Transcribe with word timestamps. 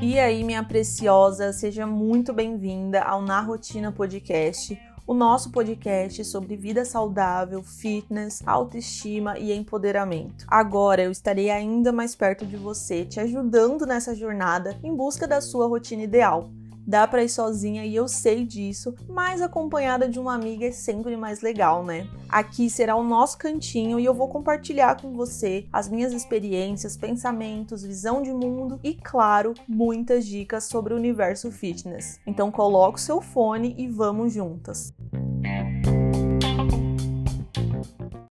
E 0.00 0.18
aí, 0.18 0.44
minha 0.44 0.64
preciosa, 0.64 1.52
seja 1.52 1.86
muito 1.86 2.32
bem-vinda 2.32 3.02
ao 3.02 3.20
Na 3.20 3.40
Rotina 3.40 3.92
Podcast, 3.92 4.78
o 5.06 5.14
nosso 5.14 5.50
podcast 5.50 6.24
sobre 6.24 6.56
vida 6.56 6.84
saudável, 6.84 7.62
fitness, 7.62 8.42
autoestima 8.46 9.38
e 9.38 9.52
empoderamento. 9.52 10.44
Agora 10.48 11.02
eu 11.02 11.10
estarei 11.10 11.50
ainda 11.50 11.92
mais 11.92 12.14
perto 12.14 12.46
de 12.46 12.56
você, 12.56 13.04
te 13.04 13.20
ajudando 13.20 13.86
nessa 13.86 14.14
jornada 14.14 14.78
em 14.82 14.94
busca 14.94 15.28
da 15.28 15.40
sua 15.40 15.66
rotina 15.66 16.02
ideal. 16.02 16.50
Dá 16.86 17.04
para 17.04 17.24
ir 17.24 17.28
sozinha 17.28 17.84
e 17.84 17.96
eu 17.96 18.06
sei 18.06 18.46
disso, 18.46 18.94
mas 19.08 19.42
acompanhada 19.42 20.08
de 20.08 20.20
uma 20.20 20.34
amiga 20.34 20.66
é 20.66 20.70
sempre 20.70 21.16
mais 21.16 21.40
legal, 21.40 21.84
né? 21.84 22.08
Aqui 22.28 22.70
será 22.70 22.94
o 22.94 23.02
nosso 23.02 23.36
cantinho 23.38 23.98
e 23.98 24.04
eu 24.04 24.14
vou 24.14 24.28
compartilhar 24.28 25.02
com 25.02 25.12
você 25.12 25.66
as 25.72 25.88
minhas 25.88 26.12
experiências, 26.12 26.96
pensamentos, 26.96 27.82
visão 27.82 28.22
de 28.22 28.32
mundo 28.32 28.78
e, 28.84 28.94
claro, 28.94 29.52
muitas 29.66 30.24
dicas 30.24 30.62
sobre 30.64 30.94
o 30.94 30.96
universo 30.96 31.50
fitness. 31.50 32.20
Então 32.24 32.52
coloque 32.52 33.00
o 33.00 33.02
seu 33.02 33.20
fone 33.20 33.74
e 33.76 33.88
vamos 33.88 34.32
juntas. 34.32 34.94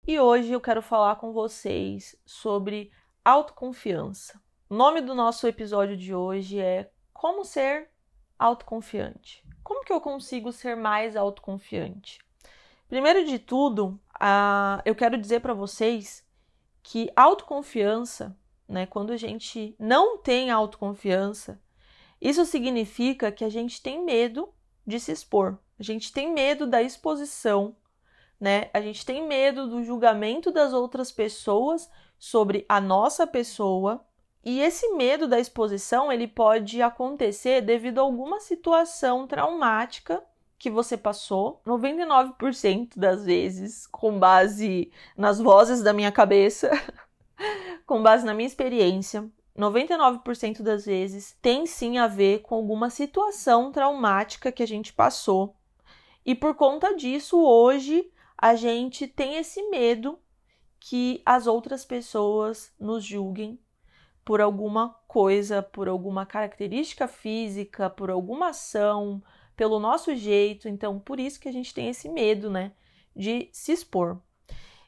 E 0.07 0.21
hoje 0.21 0.53
eu 0.53 0.61
quero 0.61 0.81
falar 0.81 1.17
com 1.17 1.33
vocês 1.33 2.15
sobre 2.25 2.93
autoconfiança. 3.25 4.41
O 4.71 4.77
nome 4.77 5.01
do 5.01 5.13
nosso 5.13 5.49
episódio 5.49 5.97
de 5.97 6.15
hoje 6.15 6.61
é 6.61 6.89
Como 7.13 7.45
ser 7.45 7.94
autoconfiante. 8.39 9.45
Como 9.63 9.85
que 9.85 9.93
eu 9.93 10.01
consigo 10.01 10.53
ser 10.53 10.77
mais 10.77 11.17
autoconfiante? 11.17 12.19
Primeiro 12.89 13.25
de 13.25 13.39
tudo, 13.39 13.99
eu 14.85 14.95
quero 14.95 15.19
dizer 15.19 15.41
para 15.41 15.55
vocês 15.55 16.25
que 16.83 17.11
autoconfiança, 17.17 18.37
né, 18.69 18.87
quando 18.87 19.13
a 19.13 19.17
gente 19.17 19.75
não 19.79 20.19
tem 20.19 20.51
autoconfiança, 20.51 21.61
isso 22.21 22.45
significa 22.45 23.33
que 23.33 23.45
a 23.45 23.49
gente 23.49 23.83
tem 23.83 24.05
medo 24.05 24.53
de 24.87 25.01
se 25.01 25.13
expor, 25.13 25.59
a 25.79 25.83
gente 25.83 26.13
tem 26.13 26.33
medo 26.33 26.67
da 26.67 26.83
exposição, 26.83 27.77
né? 28.39 28.71
A 28.75 28.81
gente 28.81 29.05
tem 29.05 29.27
medo 29.27 29.69
do 29.69 29.83
julgamento 29.83 30.51
das 30.51 30.73
outras 30.73 31.11
pessoas 31.11 31.91
sobre 32.19 32.65
a 32.69 32.81
nossa 32.81 33.27
pessoa, 33.27 34.05
e 34.45 34.61
esse 34.61 34.89
medo 34.95 35.27
da 35.27 35.41
exposição, 35.41 36.13
ele 36.13 36.29
pode 36.29 36.83
acontecer 36.83 37.63
devido 37.63 37.99
a 37.99 38.03
alguma 38.03 38.41
situação 38.41 39.27
traumática 39.27 40.23
que 40.59 40.71
você 40.71 40.97
passou, 40.97 41.63
99% 41.67 42.99
das 42.99 43.25
vezes, 43.25 43.87
com 43.87 44.19
base 44.19 44.93
nas 45.17 45.39
vozes 45.39 45.83
da 45.83 45.93
minha 45.93 46.13
cabeça, 46.13 46.71
com 47.87 48.03
base 48.03 48.27
na 48.27 48.35
minha 48.35 48.47
experiência, 48.47 49.31
99% 49.57 50.63
das 50.63 50.85
vezes 50.85 51.37
tem 51.41 51.65
sim 51.65 51.97
a 51.99 52.07
ver 52.07 52.43
com 52.43 52.55
alguma 52.55 52.91
situação 52.91 53.73
traumática 53.73 54.53
que 54.53 54.63
a 54.63 54.67
gente 54.67 54.93
passou. 54.93 55.57
E 56.25 56.35
por 56.35 56.55
conta 56.55 56.95
disso, 56.95 57.39
hoje 57.41 58.11
a 58.37 58.55
gente 58.55 59.07
tem 59.07 59.37
esse 59.37 59.63
medo 59.71 60.19
que 60.81 61.23
as 61.25 61.47
outras 61.47 61.85
pessoas 61.85 62.73
nos 62.79 63.05
julguem 63.05 63.59
por 64.25 64.41
alguma 64.41 64.95
coisa, 65.07 65.63
por 65.63 65.89
alguma 65.89 66.25
característica 66.25 67.07
física, 67.07 67.91
por 67.91 68.11
alguma 68.11 68.49
ação, 68.49 69.23
pelo 69.57 69.79
nosso 69.79 70.15
jeito. 70.15 70.69
Então, 70.69 70.99
por 70.99 71.21
isso 71.21 71.39
que 71.39 71.49
a 71.49 71.53
gente 71.53 71.75
tem 71.75 71.89
esse 71.89 72.09
medo, 72.09 72.51
né, 72.51 72.73
de 73.15 73.49
se 73.53 73.73
expor. 73.73 74.19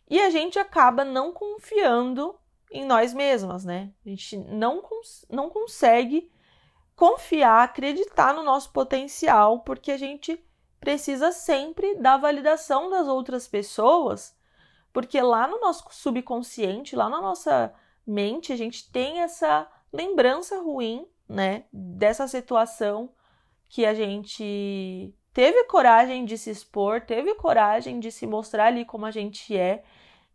E 0.08 0.20
a 0.20 0.30
gente 0.30 0.58
acaba 0.58 1.04
não 1.04 1.32
confiando 1.32 2.38
em 2.70 2.84
nós 2.84 3.12
mesmas, 3.12 3.64
né? 3.64 3.92
A 4.04 4.08
gente 4.08 4.36
não, 4.36 4.80
cons 4.80 5.24
não 5.28 5.50
consegue 5.50 6.30
confiar, 6.94 7.64
acreditar 7.64 8.32
no 8.34 8.42
nosso 8.42 8.72
potencial, 8.72 9.60
porque 9.60 9.92
a 9.92 9.98
gente 9.98 10.42
precisa 10.80 11.32
sempre 11.32 11.96
da 11.96 12.16
validação 12.16 12.88
das 12.88 13.06
outras 13.08 13.48
pessoas, 13.48 14.36
porque 14.92 15.20
lá 15.20 15.46
no 15.46 15.60
nosso 15.60 15.84
subconsciente, 15.90 16.96
lá 16.96 17.08
na 17.08 17.20
nossa 17.20 17.74
mente 18.06 18.52
a 18.52 18.56
gente 18.56 18.90
tem 18.90 19.20
essa 19.20 19.68
lembrança 19.92 20.60
ruim, 20.60 21.06
né, 21.28 21.64
dessa 21.72 22.28
situação 22.28 23.10
que 23.68 23.84
a 23.84 23.94
gente 23.94 25.12
teve 25.32 25.64
coragem 25.64 26.24
de 26.24 26.38
se 26.38 26.50
expor, 26.50 27.00
teve 27.00 27.34
coragem 27.34 27.98
de 27.98 28.10
se 28.12 28.26
mostrar 28.26 28.66
ali 28.66 28.84
como 28.84 29.04
a 29.04 29.10
gente 29.10 29.56
é, 29.56 29.82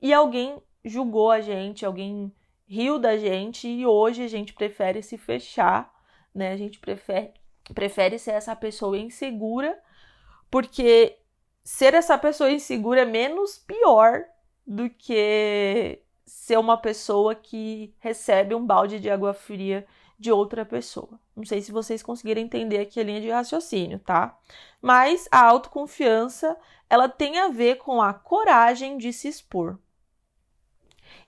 e 0.01 0.13
alguém 0.13 0.61
julgou 0.83 1.31
a 1.31 1.39
gente, 1.41 1.85
alguém 1.85 2.33
riu 2.67 2.99
da 2.99 3.17
gente 3.17 3.67
e 3.67 3.85
hoje 3.85 4.23
a 4.23 4.27
gente 4.27 4.53
prefere 4.53 5.01
se 5.01 5.17
fechar, 5.17 5.93
né? 6.33 6.51
A 6.51 6.57
gente 6.57 6.79
prefere 6.79 7.33
prefere 7.73 8.17
ser 8.17 8.31
essa 8.31 8.55
pessoa 8.55 8.97
insegura, 8.97 9.79
porque 10.49 11.17
ser 11.63 11.93
essa 11.93 12.17
pessoa 12.17 12.51
insegura 12.51 13.01
é 13.01 13.05
menos 13.05 13.57
pior 13.57 14.23
do 14.65 14.89
que 14.89 16.01
ser 16.31 16.57
uma 16.57 16.77
pessoa 16.77 17.35
que 17.35 17.93
recebe 17.99 18.55
um 18.55 18.65
balde 18.65 19.01
de 19.01 19.09
água 19.09 19.33
fria 19.33 19.85
de 20.17 20.31
outra 20.31 20.65
pessoa. 20.65 21.19
Não 21.35 21.45
sei 21.45 21.61
se 21.61 21.73
vocês 21.73 22.01
conseguiram 22.01 22.41
entender 22.41 22.79
aqui 22.79 23.01
a 23.01 23.03
linha 23.03 23.19
de 23.19 23.29
raciocínio, 23.29 23.99
tá? 23.99 24.39
Mas 24.81 25.27
a 25.29 25.45
autoconfiança, 25.45 26.57
ela 26.89 27.09
tem 27.09 27.37
a 27.37 27.49
ver 27.49 27.75
com 27.79 28.01
a 28.01 28.13
coragem 28.13 28.97
de 28.97 29.11
se 29.11 29.27
expor. 29.27 29.77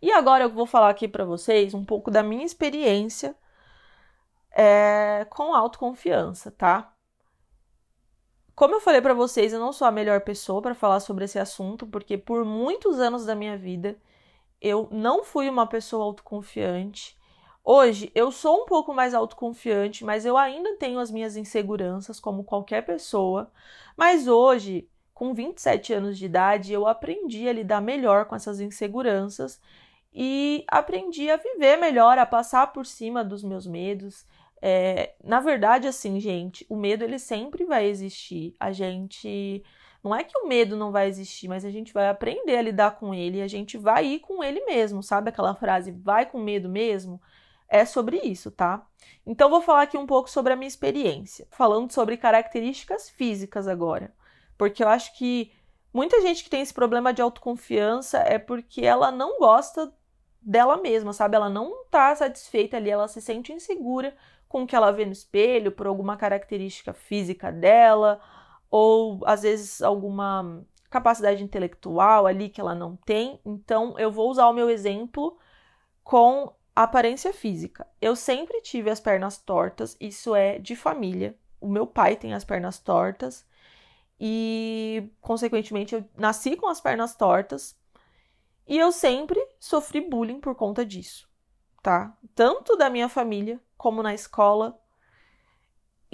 E 0.02 0.10
agora 0.12 0.46
eu 0.46 0.50
vou 0.50 0.66
falar 0.66 0.90
aqui 0.90 1.08
para 1.08 1.26
vocês 1.26 1.74
um 1.74 1.84
pouco 1.84 2.10
da 2.10 2.24
minha 2.24 2.46
experiência 2.46 3.36
é, 4.52 5.28
com 5.30 5.54
autoconfiança, 5.54 6.50
tá? 6.50 6.94
Como 8.56 8.74
eu 8.76 8.80
falei 8.80 9.02
para 9.02 9.14
vocês, 9.14 9.52
eu 9.52 9.60
não 9.60 9.74
sou 9.74 9.86
a 9.86 9.92
melhor 9.92 10.22
pessoa 10.22 10.62
para 10.62 10.74
falar 10.74 11.02
sobre 11.02 11.26
esse 11.26 11.38
assunto, 11.38 11.86
porque 11.86 12.18
por 12.18 12.46
muitos 12.46 13.00
anos 13.00 13.26
da 13.26 13.36
minha 13.36 13.58
vida 13.58 13.98
eu 14.64 14.88
não 14.90 15.26
fui 15.26 15.50
uma 15.50 15.68
pessoa 15.68 16.06
autoconfiante. 16.06 17.18
Hoje 17.64 18.10
eu 18.16 18.32
sou 18.32 18.64
um 18.64 18.66
pouco 18.66 18.94
mais 18.94 19.14
autoconfiante, 19.14 20.06
mas 20.06 20.26
eu 20.26 20.38
ainda 20.38 20.78
tenho 20.78 21.00
as 21.00 21.12
minhas 21.12 21.36
inseguranças, 21.36 22.20
como 22.20 22.46
qualquer 22.46 22.86
pessoa. 22.86 23.52
Mas 23.98 24.28
hoje, 24.28 24.90
com 25.14 25.34
27 25.34 25.94
anos 25.94 26.18
de 26.18 26.26
idade, 26.26 26.72
eu 26.72 26.88
aprendi 26.88 27.48
a 27.48 27.54
lidar 27.54 27.82
melhor 27.82 28.26
com 28.26 28.36
essas 28.36 28.62
inseguranças 28.62 29.60
e 30.14 30.64
aprendi 30.70 31.30
a 31.30 31.38
viver 31.38 31.78
melhor, 31.78 32.18
a 32.18 32.26
passar 32.26 32.72
por 32.72 32.86
cima 32.86 33.24
dos 33.24 33.44
meus 33.44 33.68
medos. 33.68 34.26
É, 34.62 35.14
na 35.22 35.42
verdade, 35.42 35.88
assim, 35.88 36.20
gente, 36.22 36.66
o 36.70 36.76
medo 36.78 37.04
ele 37.04 37.20
sempre 37.20 37.66
vai 37.66 37.86
existir. 37.86 38.56
A 38.58 38.72
gente 38.72 39.62
não 40.04 40.14
é 40.14 40.24
que 40.24 40.38
o 40.38 40.48
medo 40.48 40.76
não 40.76 40.92
vai 40.92 41.08
existir, 41.08 41.48
mas 41.48 41.64
a 41.64 41.72
gente 41.72 41.94
vai 41.94 42.10
aprender 42.10 42.58
a 42.58 42.62
lidar 42.62 42.92
com 42.98 43.14
ele 43.14 43.38
e 43.38 43.42
a 43.42 43.48
gente 43.48 43.78
vai 43.78 44.06
ir 44.06 44.20
com 44.20 44.44
ele 44.44 44.64
mesmo, 44.66 45.02
sabe 45.02 45.30
aquela 45.30 45.56
frase 45.56 45.92
vai 45.92 46.26
com 46.26 46.40
medo 46.40 46.68
mesmo? 46.68 47.22
É 47.70 47.86
sobre 47.86 48.18
isso, 48.18 48.52
tá? 48.52 48.86
Então 49.26 49.50
vou 49.50 49.62
falar 49.62 49.84
aqui 49.84 49.98
um 49.98 50.06
pouco 50.06 50.30
sobre 50.30 50.52
a 50.52 50.56
minha 50.56 50.68
experiência, 50.68 51.48
falando 51.50 51.92
sobre 51.92 52.18
características 52.18 53.10
físicas 53.10 53.68
agora, 53.68 54.14
porque 54.58 54.84
eu 54.84 54.90
acho 54.90 55.18
que 55.18 55.52
muita 55.94 56.22
gente 56.22 56.44
que 56.44 56.50
tem 56.50 56.62
esse 56.62 56.74
problema 56.74 57.14
de 57.14 57.22
autoconfiança 57.22 58.18
é 58.20 58.38
porque 58.38 58.82
ela 58.82 59.10
não 59.10 59.40
gosta 59.40 59.94
dela 60.42 60.76
mesma, 60.78 61.14
sabe? 61.14 61.36
Ela 61.36 61.50
não 61.50 61.86
tá 61.86 62.14
satisfeita 62.14 62.76
ali, 62.76 62.90
ela 62.90 63.08
se 63.08 63.22
sente 63.22 63.54
insegura 63.54 64.14
com 64.50 64.64
o 64.64 64.68
que 64.68 64.76
ela 64.76 64.92
vê 64.92 65.06
no 65.06 65.14
espelho, 65.14 65.72
por 65.72 65.88
alguma 65.88 66.18
característica 66.18 66.94
física 66.94 67.52
dela, 67.52 68.22
ou 68.76 69.20
às 69.28 69.44
vezes 69.44 69.84
alguma 69.84 70.66
capacidade 70.90 71.44
intelectual 71.44 72.26
ali 72.26 72.50
que 72.50 72.60
ela 72.60 72.74
não 72.74 72.96
tem. 72.96 73.40
Então, 73.46 73.94
eu 74.00 74.12
vou 74.12 74.32
usar 74.32 74.48
o 74.48 74.54
meu 74.54 74.68
exemplo 74.68 75.38
com 76.04 76.52
aparência 76.76 77.32
física. 77.32 77.86
Eu 78.02 78.16
sempre 78.16 78.62
tive 78.62 78.90
as 78.90 79.00
pernas 79.00 79.38
tortas, 79.38 79.96
isso 80.02 80.34
é 80.34 80.58
de 80.58 80.76
família. 80.76 81.38
O 81.62 81.68
meu 81.68 81.86
pai 81.86 82.16
tem 82.16 82.34
as 82.34 82.44
pernas 82.44 82.80
tortas 82.80 83.46
e, 84.20 85.08
consequentemente, 85.22 85.94
eu 85.94 86.04
nasci 86.18 86.56
com 86.56 86.68
as 86.68 86.82
pernas 86.82 87.16
tortas 87.16 87.78
e 88.68 88.76
eu 88.80 88.92
sempre 88.92 89.40
sofri 89.60 90.02
bullying 90.02 90.40
por 90.40 90.56
conta 90.56 90.84
disso, 90.84 91.30
tá? 91.84 92.18
Tanto 92.34 92.76
da 92.76 92.90
minha 92.90 93.08
família 93.08 93.62
como 93.78 94.02
na 94.02 94.16
escola, 94.16 94.76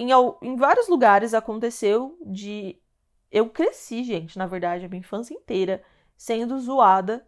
em, 0.02 0.10
em 0.42 0.56
vários 0.56 0.88
lugares 0.88 1.34
aconteceu 1.34 2.16
de. 2.24 2.80
Eu 3.30 3.48
cresci, 3.48 4.02
gente, 4.02 4.38
na 4.38 4.46
verdade, 4.46 4.84
a 4.84 4.88
minha 4.88 5.00
infância 5.00 5.34
inteira, 5.34 5.82
sendo 6.16 6.58
zoada 6.58 7.26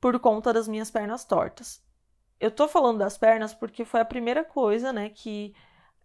por 0.00 0.18
conta 0.20 0.52
das 0.52 0.66
minhas 0.68 0.90
pernas 0.90 1.24
tortas. 1.24 1.82
Eu 2.40 2.50
tô 2.50 2.66
falando 2.68 2.98
das 2.98 3.18
pernas 3.18 3.54
porque 3.54 3.84
foi 3.84 4.00
a 4.00 4.04
primeira 4.04 4.44
coisa, 4.44 4.92
né, 4.92 5.10
que. 5.10 5.54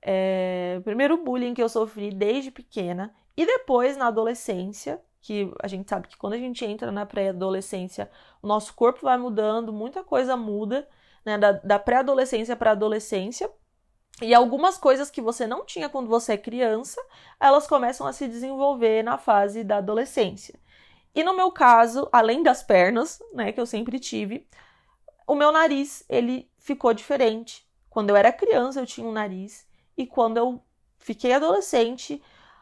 É, 0.01 0.79
primeiro 0.83 1.23
bullying 1.23 1.53
que 1.53 1.61
eu 1.61 1.69
sofri 1.69 2.11
desde 2.11 2.51
pequena. 2.51 3.13
E 3.35 3.45
depois, 3.45 3.97
na 3.97 4.07
adolescência, 4.07 5.01
que 5.21 5.51
a 5.61 5.67
gente 5.67 5.89
sabe 5.89 6.07
que 6.07 6.17
quando 6.17 6.33
a 6.33 6.37
gente 6.37 6.63
entra 6.65 6.91
na 6.91 7.05
pré-adolescência, 7.05 8.09
o 8.41 8.47
nosso 8.47 8.73
corpo 8.73 9.01
vai 9.01 9.17
mudando, 9.17 9.73
muita 9.73 10.03
coisa 10.03 10.37
muda, 10.37 10.87
né, 11.25 11.37
da, 11.37 11.51
da 11.51 11.77
pré-adolescência 11.77 12.55
para 12.55 12.71
adolescência. 12.71 13.49
E 14.21 14.33
algumas 14.33 14.77
coisas 14.77 15.11
que 15.11 15.21
você 15.21 15.45
não 15.45 15.63
tinha 15.63 15.89
quando 15.89 16.07
você 16.07 16.33
é 16.33 16.37
criança, 16.37 16.99
elas 17.39 17.67
começam 17.67 18.07
a 18.07 18.13
se 18.13 18.27
desenvolver 18.27 19.03
na 19.03 19.17
fase 19.17 19.63
da 19.63 19.77
adolescência. 19.77 20.59
E 21.13 21.23
no 21.23 21.35
meu 21.35 21.51
caso, 21.51 22.09
além 22.11 22.41
das 22.41 22.63
pernas, 22.63 23.19
né, 23.33 23.51
que 23.51 23.59
eu 23.59 23.65
sempre 23.65 23.99
tive, 23.99 24.47
o 25.27 25.35
meu 25.35 25.51
nariz, 25.51 26.03
ele 26.09 26.49
ficou 26.57 26.93
diferente. 26.93 27.67
Quando 27.89 28.09
eu 28.09 28.15
era 28.15 28.31
criança, 28.31 28.79
eu 28.79 28.85
tinha 28.85 29.05
um 29.05 29.11
nariz, 29.11 29.67
e 29.95 30.05
quando 30.05 30.37
eu 30.37 30.63
fiquei 30.99 31.33
adolescente, 31.33 32.21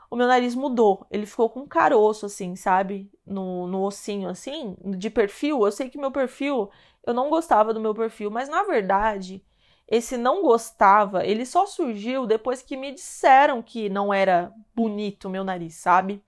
o 0.09 0.15
meu 0.15 0.27
nariz 0.27 0.55
mudou. 0.55 1.05
Ele 1.11 1.25
ficou 1.25 1.49
com 1.49 1.61
um 1.61 1.67
caroço, 1.67 2.25
assim, 2.25 2.55
sabe? 2.55 3.11
No, 3.25 3.67
no 3.67 3.83
ossinho, 3.83 4.29
assim, 4.29 4.75
de 4.97 5.09
perfil. 5.09 5.65
Eu 5.65 5.71
sei 5.71 5.89
que 5.89 5.97
meu 5.97 6.11
perfil, 6.11 6.69
eu 7.05 7.13
não 7.13 7.29
gostava 7.29 7.73
do 7.73 7.79
meu 7.79 7.93
perfil, 7.93 8.31
mas 8.31 8.47
na 8.47 8.63
verdade, 8.63 9.43
esse 9.87 10.17
não 10.17 10.41
gostava, 10.41 11.25
ele 11.25 11.45
só 11.45 11.65
surgiu 11.65 12.25
depois 12.25 12.61
que 12.61 12.75
me 12.75 12.91
disseram 12.91 13.61
que 13.61 13.89
não 13.89 14.13
era 14.13 14.51
bonito 14.75 15.25
o 15.25 15.29
meu 15.29 15.43
nariz, 15.43 15.75
sabe? 15.75 16.23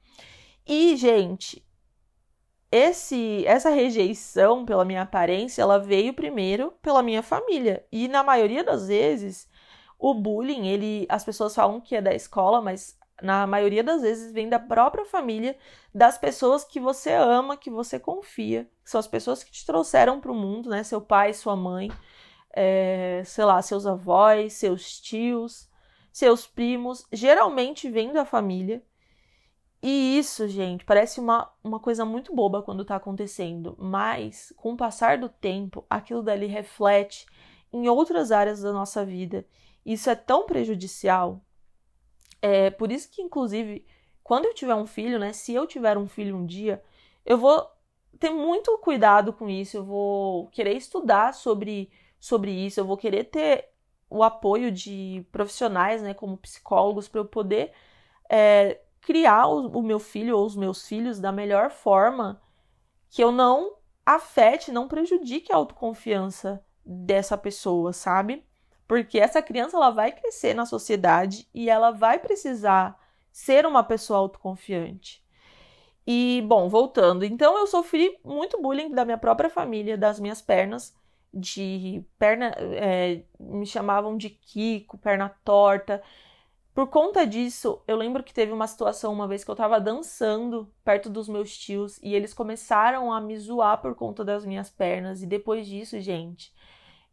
E, 0.65 0.95
gente, 0.95 1.65
esse 2.71 3.45
essa 3.45 3.69
rejeição 3.69 4.65
pela 4.65 4.85
minha 4.85 5.03
aparência, 5.03 5.61
ela 5.61 5.79
veio 5.79 6.13
primeiro 6.13 6.71
pela 6.81 7.01
minha 7.01 7.23
família. 7.23 7.85
E 7.91 8.07
na 8.07 8.23
maioria 8.23 8.63
das 8.63 8.87
vezes, 8.87 9.49
o 9.97 10.13
bullying, 10.13 10.67
ele 10.67 11.05
as 11.09 11.23
pessoas 11.23 11.55
falam 11.55 11.81
que 11.81 11.95
é 11.95 12.01
da 12.01 12.13
escola, 12.13 12.61
mas 12.61 12.97
na 13.21 13.47
maioria 13.47 13.83
das 13.83 14.01
vezes 14.01 14.31
vem 14.31 14.47
da 14.47 14.59
própria 14.59 15.05
família, 15.05 15.57
das 15.93 16.17
pessoas 16.17 16.63
que 16.63 16.79
você 16.79 17.13
ama, 17.13 17.57
que 17.57 17.69
você 17.69 17.99
confia, 17.99 18.69
que 18.83 18.91
são 18.91 18.99
as 18.99 19.07
pessoas 19.07 19.43
que 19.43 19.51
te 19.51 19.65
trouxeram 19.65 20.19
para 20.19 20.31
o 20.31 20.35
mundo, 20.35 20.69
né? 20.69 20.83
Seu 20.83 21.01
pai, 21.01 21.33
sua 21.33 21.55
mãe, 21.55 21.91
é, 22.57 23.21
sei 23.25 23.45
lá, 23.45 23.61
seus 23.61 23.85
avós, 23.85 24.53
seus 24.53 24.99
tios, 24.99 25.69
seus 26.11 26.47
primos, 26.47 27.05
geralmente 27.11 27.89
vem 27.89 28.11
da 28.11 28.25
família. 28.25 28.83
E 29.81 30.17
isso, 30.17 30.47
gente, 30.47 30.83
parece 30.83 31.19
uma, 31.19 31.51
uma 31.63 31.79
coisa 31.79 32.03
muito 32.03 32.33
boba 32.33 32.63
quando 32.63 32.83
tá 32.83 32.95
acontecendo, 32.95 33.75
mas 33.77 34.51
com 34.57 34.73
o 34.73 34.77
passar 34.77 35.19
do 35.19 35.29
tempo, 35.29 35.85
aquilo 35.89 36.23
dali 36.23 36.47
reflete 36.47 37.27
em 37.71 37.87
outras 37.87 38.31
áreas 38.31 38.61
da 38.61 38.73
nossa 38.73 39.05
vida. 39.05 39.45
Isso 39.85 40.09
é 40.09 40.15
tão 40.15 40.45
prejudicial 40.45 41.41
é 42.41 42.69
por 42.69 42.91
isso 42.91 43.09
que, 43.09 43.21
inclusive, 43.21 43.85
quando 44.23 44.45
eu 44.45 44.53
tiver 44.53 44.75
um 44.75 44.85
filho, 44.85 45.19
né? 45.19 45.33
Se 45.33 45.53
eu 45.53 45.65
tiver 45.65 45.97
um 45.97 46.07
filho 46.07 46.35
um 46.35 46.45
dia, 46.45 46.83
eu 47.25 47.37
vou 47.37 47.65
ter 48.19 48.29
muito 48.29 48.77
cuidado 48.79 49.33
com 49.33 49.49
isso. 49.49 49.77
Eu 49.77 49.85
vou 49.85 50.47
querer 50.47 50.73
estudar 50.73 51.33
sobre, 51.33 51.89
sobre 52.19 52.51
isso. 52.51 52.79
Eu 52.79 52.85
vou 52.85 52.97
querer 52.97 53.25
ter 53.25 53.69
o 54.09 54.23
apoio 54.23 54.71
de 54.71 55.25
profissionais, 55.31 56.01
né? 56.01 56.13
Como 56.13 56.37
psicólogos, 56.37 57.07
para 57.07 57.21
eu 57.21 57.25
poder 57.25 57.73
é, 58.29 58.79
criar 59.01 59.47
o, 59.47 59.67
o 59.79 59.83
meu 59.83 59.99
filho 59.99 60.37
ou 60.37 60.45
os 60.45 60.55
meus 60.55 60.87
filhos 60.87 61.19
da 61.19 61.31
melhor 61.31 61.69
forma 61.69 62.41
que 63.09 63.23
eu 63.23 63.31
não 63.31 63.75
afete, 64.05 64.71
não 64.71 64.87
prejudique 64.87 65.51
a 65.51 65.55
autoconfiança 65.57 66.63
dessa 66.85 67.37
pessoa, 67.37 67.91
sabe? 67.91 68.45
Porque 68.87 69.19
essa 69.19 69.41
criança 69.41 69.75
ela 69.75 69.89
vai 69.89 70.13
crescer 70.13 70.53
na 70.53 70.65
sociedade 70.65 71.47
e 71.53 71.69
ela 71.69 71.91
vai 71.91 72.19
precisar 72.19 72.97
ser 73.31 73.65
uma 73.65 73.83
pessoa 73.83 74.19
autoconfiante. 74.19 75.21
E, 76.05 76.41
bom, 76.47 76.69
voltando. 76.69 77.25
Então, 77.25 77.57
eu 77.57 77.67
sofri 77.67 78.17
muito 78.23 78.61
bullying 78.61 78.91
da 78.91 79.03
minha 79.03 79.17
própria 79.17 79.49
família, 79.49 79.97
das 79.97 80.21
minhas 80.21 80.41
pernas, 80.41 80.95
de 81.39 82.03
perna. 82.17 82.53
É, 82.57 83.23
me 83.39 83.65
chamavam 83.65 84.17
de 84.17 84.29
Kiko, 84.29 84.97
perna 84.97 85.29
torta. 85.43 86.01
Por 86.77 86.87
conta 86.89 87.25
disso, 87.25 87.81
eu 87.87 87.97
lembro 87.97 88.23
que 88.23 88.33
teve 88.33 88.51
uma 88.51 88.67
situação 88.67 89.11
uma 89.11 89.27
vez 89.27 89.43
que 89.43 89.49
eu 89.49 89.55
tava 89.55 89.81
dançando 89.81 90.71
perto 90.83 91.09
dos 91.09 91.27
meus 91.27 91.57
tios 91.57 91.99
e 92.03 92.13
eles 92.13 92.35
começaram 92.35 93.11
a 93.11 93.19
me 93.19 93.35
zoar 93.35 93.81
por 93.81 93.95
conta 93.95 94.23
das 94.23 94.45
minhas 94.45 94.69
pernas. 94.69 95.23
E 95.23 95.25
depois 95.25 95.65
disso, 95.65 95.99
gente, 95.99 96.53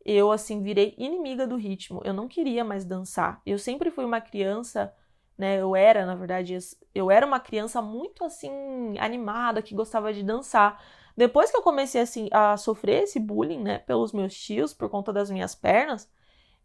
eu 0.05 0.31
assim 0.31 0.63
virei 0.63 0.95
inimiga 0.99 1.47
do 1.47 1.57
ritmo. 1.57 2.03
Eu 2.05 2.13
não 2.13 2.29
queria 2.29 2.63
mais 2.63 2.85
dançar. 2.85 3.41
Eu 3.47 3.59
sempre 3.59 3.91
fui 3.91 4.05
uma 4.05 4.21
criança, 4.21 4.95
né? 5.37 5.59
Eu 5.59 5.75
era, 5.75 6.05
na 6.05 6.15
verdade, 6.15 6.59
eu 6.95 7.11
era 7.11 7.27
uma 7.27 7.41
criança 7.41 7.81
muito 7.81 8.23
assim 8.23 8.51
animada 8.99 9.63
que 9.63 9.75
gostava 9.75 10.13
de 10.13 10.23
dançar. 10.23 10.79
Depois 11.17 11.51
que 11.51 11.57
eu 11.57 11.63
comecei 11.63 12.01
assim 12.01 12.29
a 12.33 12.57
sofrer 12.57 13.05
esse 13.05 13.21
bullying, 13.21 13.63
né, 13.63 13.79
pelos 13.79 14.13
meus 14.13 14.35
tios 14.35 14.75
por 14.75 14.89
conta 14.89 15.13
das 15.13 15.31
minhas 15.31 15.55
pernas, 15.55 16.11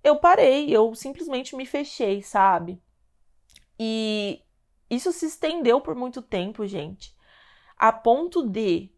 eu 0.03 0.15
parei, 0.17 0.69
eu 0.69 0.95
simplesmente 0.95 1.55
me 1.55 1.65
fechei, 1.65 2.21
sabe? 2.21 2.81
E 3.79 4.41
isso 4.89 5.11
se 5.11 5.27
estendeu 5.27 5.79
por 5.79 5.95
muito 5.95 6.21
tempo, 6.21 6.65
gente, 6.65 7.15
a 7.77 7.91
ponto 7.91 8.47
de 8.47 8.91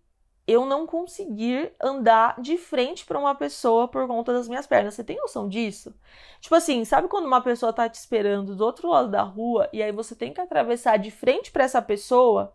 eu 0.48 0.66
não 0.66 0.88
conseguir 0.88 1.74
andar 1.82 2.42
de 2.42 2.58
frente 2.58 3.06
para 3.06 3.20
uma 3.20 3.36
pessoa 3.36 3.88
por 3.88 4.08
conta 4.08 4.34
das 4.34 4.48
minhas 4.48 4.68
pernas. 4.68 4.94
Você 4.94 5.04
tem 5.04 5.18
noção 5.18 5.48
disso? 5.48 5.94
Tipo 6.40 6.56
assim, 6.56 6.84
sabe 6.84 7.08
quando 7.08 7.26
uma 7.26 7.42
pessoa 7.42 7.72
tá 7.72 7.88
te 7.88 7.96
esperando 7.96 8.56
do 8.56 8.66
outro 8.66 8.90
lado 8.90 9.10
da 9.10 9.22
rua 9.22 9.70
e 9.72 9.82
aí 9.82 9.92
você 9.92 10.16
tem 10.16 10.34
que 10.34 10.42
atravessar 10.42 10.98
de 10.98 11.12
frente 11.12 11.52
para 11.52 11.64
essa 11.64 11.82
pessoa? 11.82 12.54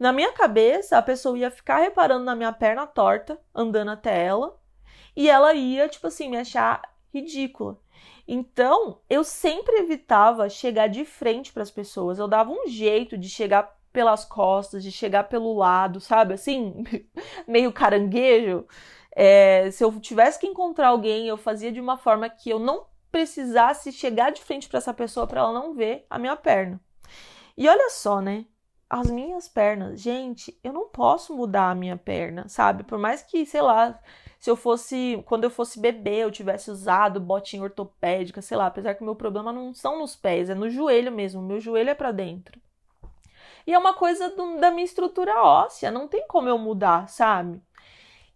Na 0.00 0.14
minha 0.14 0.32
cabeça, 0.32 0.96
a 0.96 1.02
pessoa 1.02 1.36
ia 1.36 1.50
ficar 1.50 1.80
reparando 1.80 2.24
na 2.24 2.34
minha 2.34 2.52
perna 2.54 2.86
torta, 2.86 3.38
andando 3.54 3.90
até 3.90 4.24
ela, 4.24 4.58
e 5.14 5.28
ela 5.28 5.52
ia, 5.52 5.90
tipo 5.90 6.06
assim, 6.06 6.30
me 6.30 6.38
achar 6.38 6.80
ridícula. 7.12 7.78
Então, 8.26 9.02
eu 9.10 9.22
sempre 9.22 9.76
evitava 9.76 10.48
chegar 10.48 10.86
de 10.86 11.04
frente 11.04 11.52
para 11.52 11.62
as 11.62 11.70
pessoas. 11.70 12.18
Eu 12.18 12.26
dava 12.26 12.50
um 12.50 12.66
jeito 12.66 13.18
de 13.18 13.28
chegar 13.28 13.78
pelas 13.92 14.24
costas, 14.24 14.82
de 14.82 14.90
chegar 14.90 15.24
pelo 15.24 15.52
lado, 15.54 16.00
sabe? 16.00 16.32
Assim, 16.32 16.82
meio 17.46 17.70
caranguejo. 17.70 18.66
É, 19.12 19.70
se 19.70 19.84
eu 19.84 20.00
tivesse 20.00 20.38
que 20.38 20.46
encontrar 20.46 20.88
alguém, 20.88 21.26
eu 21.28 21.36
fazia 21.36 21.70
de 21.70 21.80
uma 21.80 21.98
forma 21.98 22.30
que 22.30 22.48
eu 22.48 22.58
não 22.58 22.86
precisasse 23.12 23.92
chegar 23.92 24.30
de 24.32 24.40
frente 24.40 24.66
para 24.66 24.78
essa 24.78 24.94
pessoa 24.94 25.26
para 25.26 25.40
ela 25.40 25.52
não 25.52 25.74
ver 25.74 26.06
a 26.08 26.18
minha 26.18 26.36
perna. 26.36 26.80
E 27.54 27.68
olha 27.68 27.90
só, 27.90 28.22
né? 28.22 28.46
As 28.90 29.08
minhas 29.08 29.48
pernas, 29.48 30.00
gente, 30.00 30.58
eu 30.64 30.72
não 30.72 30.88
posso 30.88 31.32
mudar 31.36 31.70
a 31.70 31.74
minha 31.76 31.96
perna, 31.96 32.48
sabe? 32.48 32.82
Por 32.82 32.98
mais 32.98 33.22
que, 33.22 33.46
sei 33.46 33.62
lá, 33.62 33.96
se 34.40 34.50
eu 34.50 34.56
fosse, 34.56 35.22
quando 35.26 35.44
eu 35.44 35.50
fosse 35.50 35.78
bebê, 35.78 36.16
eu 36.16 36.30
tivesse 36.32 36.72
usado 36.72 37.20
botinha 37.20 37.62
ortopédica, 37.62 38.42
sei 38.42 38.56
lá, 38.56 38.66
apesar 38.66 38.94
que 38.94 39.02
o 39.02 39.04
meu 39.04 39.14
problema 39.14 39.52
não 39.52 39.72
são 39.72 40.00
nos 40.00 40.16
pés, 40.16 40.50
é 40.50 40.56
no 40.56 40.68
joelho 40.68 41.12
mesmo, 41.12 41.40
meu 41.40 41.60
joelho 41.60 41.90
é 41.90 41.94
para 41.94 42.10
dentro. 42.10 42.60
E 43.64 43.72
é 43.72 43.78
uma 43.78 43.94
coisa 43.94 44.30
do, 44.30 44.58
da 44.58 44.72
minha 44.72 44.84
estrutura 44.84 45.40
óssea, 45.40 45.90
não 45.92 46.08
tem 46.08 46.26
como 46.26 46.48
eu 46.48 46.58
mudar, 46.58 47.08
sabe? 47.08 47.62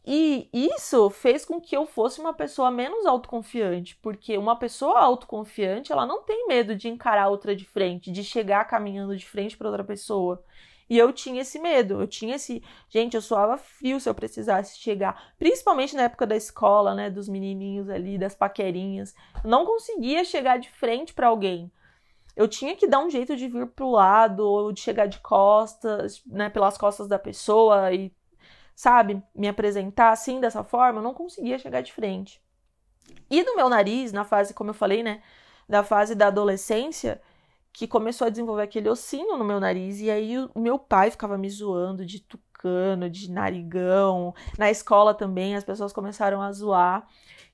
E 0.07 0.51
isso 0.53 1.09
fez 1.09 1.45
com 1.45 1.61
que 1.61 1.75
eu 1.75 1.87
fosse 1.87 2.21
uma 2.21 2.35
pessoa 2.35 2.71
menos 2.71 3.07
autoconfiante, 3.07 3.97
porque 4.03 4.37
uma 4.37 4.57
pessoa 4.57 5.01
autoconfiante, 5.01 5.93
ela 5.93 6.05
não 6.05 6.23
tem 6.23 6.47
medo 6.47 6.77
de 6.77 6.89
encarar 6.89 7.29
outra 7.29 7.57
de 7.57 7.65
frente, 7.65 8.13
de 8.13 8.23
chegar 8.23 8.67
caminhando 8.67 9.17
de 9.17 9.27
frente 9.27 9.57
para 9.57 9.69
outra 9.69 9.85
pessoa. 9.85 10.45
E 10.91 10.99
eu 10.99 11.11
tinha 11.13 11.41
esse 11.41 11.59
medo, 11.59 12.01
eu 12.01 12.07
tinha 12.07 12.37
esse. 12.37 12.63
Gente, 12.91 13.15
eu 13.15 13.23
suava 13.23 13.57
frio 13.57 13.99
se 13.99 14.07
eu 14.07 14.15
precisasse 14.15 14.79
chegar, 14.79 15.33
principalmente 15.39 15.97
na 15.97 16.03
época 16.03 16.27
da 16.27 16.37
escola, 16.37 16.95
né, 16.95 17.09
dos 17.09 17.27
menininhos 17.27 17.89
ali, 17.89 18.19
das 18.19 18.35
paquerinhas. 18.35 19.15
Eu 19.43 19.49
não 19.49 19.65
conseguia 19.65 20.23
chegar 20.25 20.59
de 20.59 20.71
frente 20.71 21.15
para 21.15 21.29
alguém 21.29 21.73
eu 22.37 22.49
tinha 22.49 22.75
que 22.75 22.87
dar 22.87 22.99
um 22.99 23.11
jeito 23.11 23.37
de 23.37 23.47
vir 23.49 23.67
pro 23.69 23.91
lado, 23.91 24.41
ou 24.41 24.73
de 24.73 24.81
chegar 24.81 25.07
de 25.07 25.21
costas, 25.21 26.23
né, 26.27 26.51
pelas 26.51 26.77
costas 26.77 27.07
da 27.07 27.19
pessoa 27.19 27.93
e, 27.93 28.13
sabe, 28.75 29.23
me 29.35 29.49
apresentar 29.49 30.11
assim, 30.11 30.41
dessa 30.41 30.65
forma, 30.65 30.99
eu 30.99 31.03
não 31.03 31.15
conseguia 31.15 31.59
chegar 31.59 31.81
de 31.81 31.93
frente. 31.93 32.43
E 33.31 33.43
no 33.43 33.57
meu 33.57 33.69
nariz, 33.69 34.13
na 34.13 34.25
fase, 34.25 34.55
como 34.55 34.71
eu 34.71 34.75
falei, 34.75 35.03
né, 35.03 35.23
da 35.69 35.83
fase 35.83 36.15
da 36.15 36.29
adolescência, 36.29 37.21
que 37.73 37.89
começou 37.89 38.27
a 38.27 38.31
desenvolver 38.31 38.63
aquele 38.63 38.89
ossinho 38.89 39.37
no 39.37 39.45
meu 39.45 39.59
nariz, 39.59 40.01
e 40.01 40.11
aí 40.11 40.39
o 40.55 40.61
meu 40.61 40.79
pai 40.79 41.11
ficava 41.11 41.37
me 41.37 41.51
zoando 41.51 42.07
de 42.07 42.21
tucano, 42.21 43.11
de 43.11 43.31
narigão. 43.31 44.33
Na 44.57 44.71
escola 44.71 45.13
também 45.13 45.57
as 45.57 45.65
pessoas 45.65 45.93
começaram 45.93 46.41
a 46.41 46.53
zoar. 46.53 47.07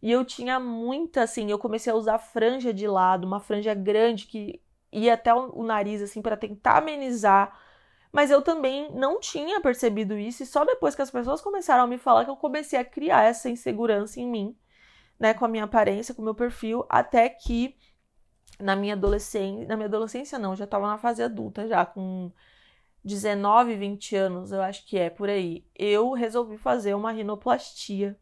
E 0.03 0.11
eu 0.11 0.25
tinha 0.25 0.61
muita, 0.61 1.23
assim, 1.23 1.51
eu 1.51 1.59
comecei 1.59 1.93
a 1.93 1.97
usar 1.97 2.19
franja 2.19 2.73
de 2.73 2.87
lado, 2.87 3.27
uma 3.27 3.41
franja 3.41 3.73
grande 3.73 4.27
que 4.27 4.61
ia 4.93 5.15
até 5.15 5.33
o, 5.35 5.63
nariz 5.63 6.03
assim 6.03 6.21
para 6.21 6.37
tentar 6.37 6.79
amenizar. 6.79 7.59
Mas 8.13 8.31
eu 8.31 8.43
também 8.43 8.91
não 8.93 9.21
tinha 9.21 9.61
percebido 9.61 10.19
isso 10.19 10.43
e 10.43 10.47
só 10.47 10.65
depois 10.65 10.95
que 10.95 11.03
as 11.03 11.11
pessoas 11.11 11.41
começaram 11.41 11.85
a 11.85 11.87
me 11.87 11.99
falar 11.99 12.25
que 12.25 12.31
eu 12.31 12.37
comecei 12.37 12.79
a 12.79 12.85
criar 12.85 13.25
essa 13.25 13.49
insegurança 13.49 14.21
em 14.21 14.27
mim, 14.29 14.57
né, 15.19 15.33
com 15.33 15.45
a 15.45 15.49
minha 15.49 15.65
aparência, 15.65 16.15
com 16.15 16.23
o 16.23 16.25
meu 16.25 16.35
perfil, 16.35 16.85
até 16.89 17.29
que 17.29 17.77
na 18.59 18.75
minha 18.75 18.95
adolescência, 18.95 19.67
na 19.67 19.77
minha 19.77 19.87
adolescência 19.87 20.39
não, 20.39 20.57
já 20.57 20.65
estava 20.65 20.87
na 20.87 20.99
fase 20.99 21.23
adulta 21.23 21.69
já 21.69 21.87
com 21.87 22.33
19, 23.05 23.77
20 23.77 24.17
anos, 24.17 24.53
eu 24.53 24.61
acho 24.63 24.85
que 24.87 24.99
é 24.99 25.09
por 25.09 25.29
aí. 25.29 25.65
Eu 25.75 26.13
resolvi 26.13 26.59
fazer 26.59 26.95
uma 26.95 27.13
rinoplastia. 27.13 28.19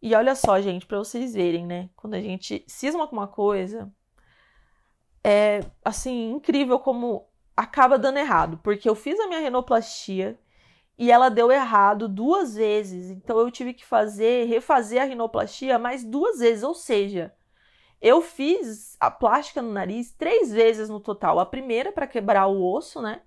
E 0.00 0.14
olha 0.14 0.34
só, 0.34 0.60
gente, 0.60 0.86
para 0.86 0.98
vocês 0.98 1.34
verem, 1.34 1.66
né? 1.66 1.88
Quando 1.96 2.14
a 2.14 2.20
gente 2.20 2.64
cisma 2.66 3.06
com 3.06 3.14
uma 3.14 3.28
coisa, 3.28 3.92
é 5.22 5.60
assim 5.84 6.32
incrível 6.32 6.78
como 6.80 7.28
acaba 7.56 7.98
dando 7.98 8.18
errado, 8.18 8.58
porque 8.62 8.88
eu 8.88 8.94
fiz 8.94 9.18
a 9.20 9.26
minha 9.26 9.40
renoplastia 9.40 10.38
e 10.98 11.10
ela 11.10 11.28
deu 11.28 11.50
errado 11.50 12.08
duas 12.08 12.54
vezes. 12.54 13.10
Então 13.10 13.38
eu 13.38 13.50
tive 13.50 13.74
que 13.74 13.84
fazer, 13.84 14.46
refazer 14.46 15.02
a 15.02 15.04
rinoplastia 15.04 15.78
mais 15.78 16.04
duas 16.04 16.38
vezes, 16.38 16.62
ou 16.62 16.74
seja, 16.74 17.34
eu 18.00 18.20
fiz 18.20 18.96
a 18.98 19.10
plástica 19.10 19.62
no 19.62 19.72
nariz 19.72 20.12
três 20.12 20.50
vezes 20.52 20.88
no 20.88 20.98
total. 20.98 21.38
A 21.38 21.46
primeira 21.46 21.92
para 21.92 22.06
quebrar 22.06 22.46
o 22.48 22.60
osso, 22.60 23.00
né? 23.00 23.22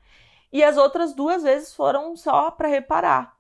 E 0.52 0.64
as 0.64 0.78
outras 0.78 1.14
duas 1.14 1.44
vezes 1.44 1.74
foram 1.74 2.16
só 2.16 2.52
para 2.52 2.68
reparar. 2.68 3.38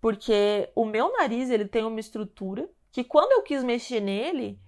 Porque 0.00 0.70
o 0.74 0.84
meu 0.84 1.12
nariz, 1.12 1.48
ele 1.48 1.64
tem 1.64 1.84
uma 1.84 2.00
estrutura 2.00 2.68
que 2.90 3.04
quando 3.04 3.32
eu 3.32 3.42
quis 3.42 3.64
mexer 3.64 4.00
nele, 4.00 4.60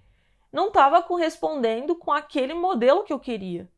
não 0.51 0.69
estava 0.69 1.03
correspondendo 1.03 1.95
com 1.95 2.11
aquele 2.11 2.53
modelo 2.53 3.03
que 3.03 3.13
eu 3.13 3.19
queria, 3.19 3.69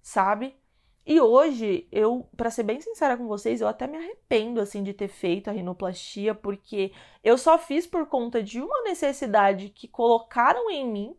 sabe? 0.00 0.56
E 1.04 1.20
hoje, 1.20 1.88
eu, 1.90 2.28
para 2.36 2.50
ser 2.50 2.62
bem 2.62 2.80
sincera 2.80 3.16
com 3.16 3.26
vocês, 3.26 3.60
eu 3.60 3.66
até 3.66 3.88
me 3.88 3.96
arrependo 3.96 4.60
assim 4.60 4.82
de 4.84 4.94
ter 4.94 5.08
feito 5.08 5.48
a 5.50 5.52
rinoplastia, 5.52 6.34
porque 6.34 6.92
eu 7.24 7.36
só 7.36 7.58
fiz 7.58 7.86
por 7.86 8.06
conta 8.06 8.40
de 8.42 8.60
uma 8.60 8.82
necessidade 8.82 9.68
que 9.70 9.88
colocaram 9.88 10.70
em 10.70 10.88
mim. 10.88 11.16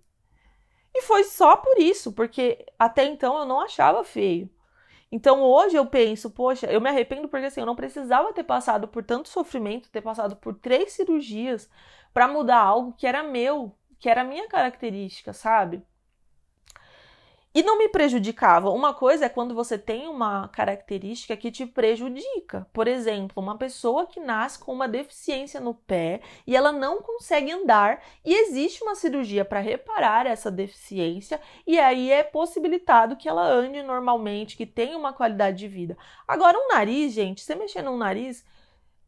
E 0.96 1.02
foi 1.02 1.26
só 1.26 1.58
por 1.58 1.78
isso, 1.78 2.14
porque 2.14 2.66
até 2.80 3.04
então 3.04 3.38
eu 3.38 3.46
não 3.46 3.60
achava 3.60 4.04
feio. 4.04 4.50
Então 5.12 5.44
hoje 5.44 5.76
eu 5.76 5.86
penso, 5.86 6.32
poxa, 6.32 6.68
eu 6.72 6.82
me 6.82 6.90
arrependo 6.90 7.28
porque 7.28 7.46
assim, 7.48 7.60
eu 7.60 7.66
não 7.66 7.76
precisava 7.76 8.34
ter 8.34 8.44
passado 8.44 8.88
por 8.88 9.04
tanto 9.04 9.30
sofrimento, 9.30 9.92
ter 9.92 10.02
passado 10.02 10.36
por 10.36 10.56
três 10.56 10.94
cirurgias 10.94 11.70
para 12.14 12.28
mudar 12.28 12.60
algo 12.60 12.94
que 12.94 13.06
era 13.06 13.22
meu, 13.22 13.76
que 14.00 14.10
era 14.10 14.24
minha 14.24 14.48
característica, 14.48 15.34
sabe? 15.34 15.84
E 17.56 17.62
não 17.62 17.78
me 17.78 17.88
prejudicava. 17.88 18.72
Uma 18.72 18.96
coisa 18.96 19.26
é 19.26 19.30
quando 19.30 19.54
você 19.54 19.78
tem 19.78 20.08
uma 20.08 20.48
característica 20.48 21.38
que 21.38 21.52
te 21.52 21.68
prejudica. 21.68 22.68
Por 22.74 22.88
exemplo, 22.88 23.42
uma 23.42 23.58
pessoa 23.58 24.08
que 24.08 24.20
nasce 24.20 24.58
com 24.58 24.74
uma 24.74 24.88
deficiência 24.88 25.60
no 25.60 25.76
pé 25.76 26.22
e 26.48 26.56
ela 26.56 26.72
não 26.72 27.02
consegue 27.02 27.52
andar 27.52 28.02
e 28.26 28.34
existe 28.34 28.84
uma 28.84 28.96
cirurgia 28.96 29.46
para 29.46 29.60
reparar 29.60 30.26
essa 30.26 30.50
deficiência 30.50 31.40
e 31.68 31.80
aí 31.80 32.12
é 32.12 32.24
possibilitado 32.24 33.16
que 33.16 33.30
ela 33.30 33.46
ande 33.46 33.84
normalmente, 33.84 34.58
que 34.58 34.66
tenha 34.66 34.98
uma 34.98 35.14
qualidade 35.14 35.58
de 35.58 35.68
vida. 35.68 35.96
Agora, 36.28 36.58
um 36.58 36.70
nariz, 36.70 37.14
gente, 37.14 37.42
você 37.42 37.54
mexer 37.54 37.84
num 37.84 37.98
nariz, 37.98 38.44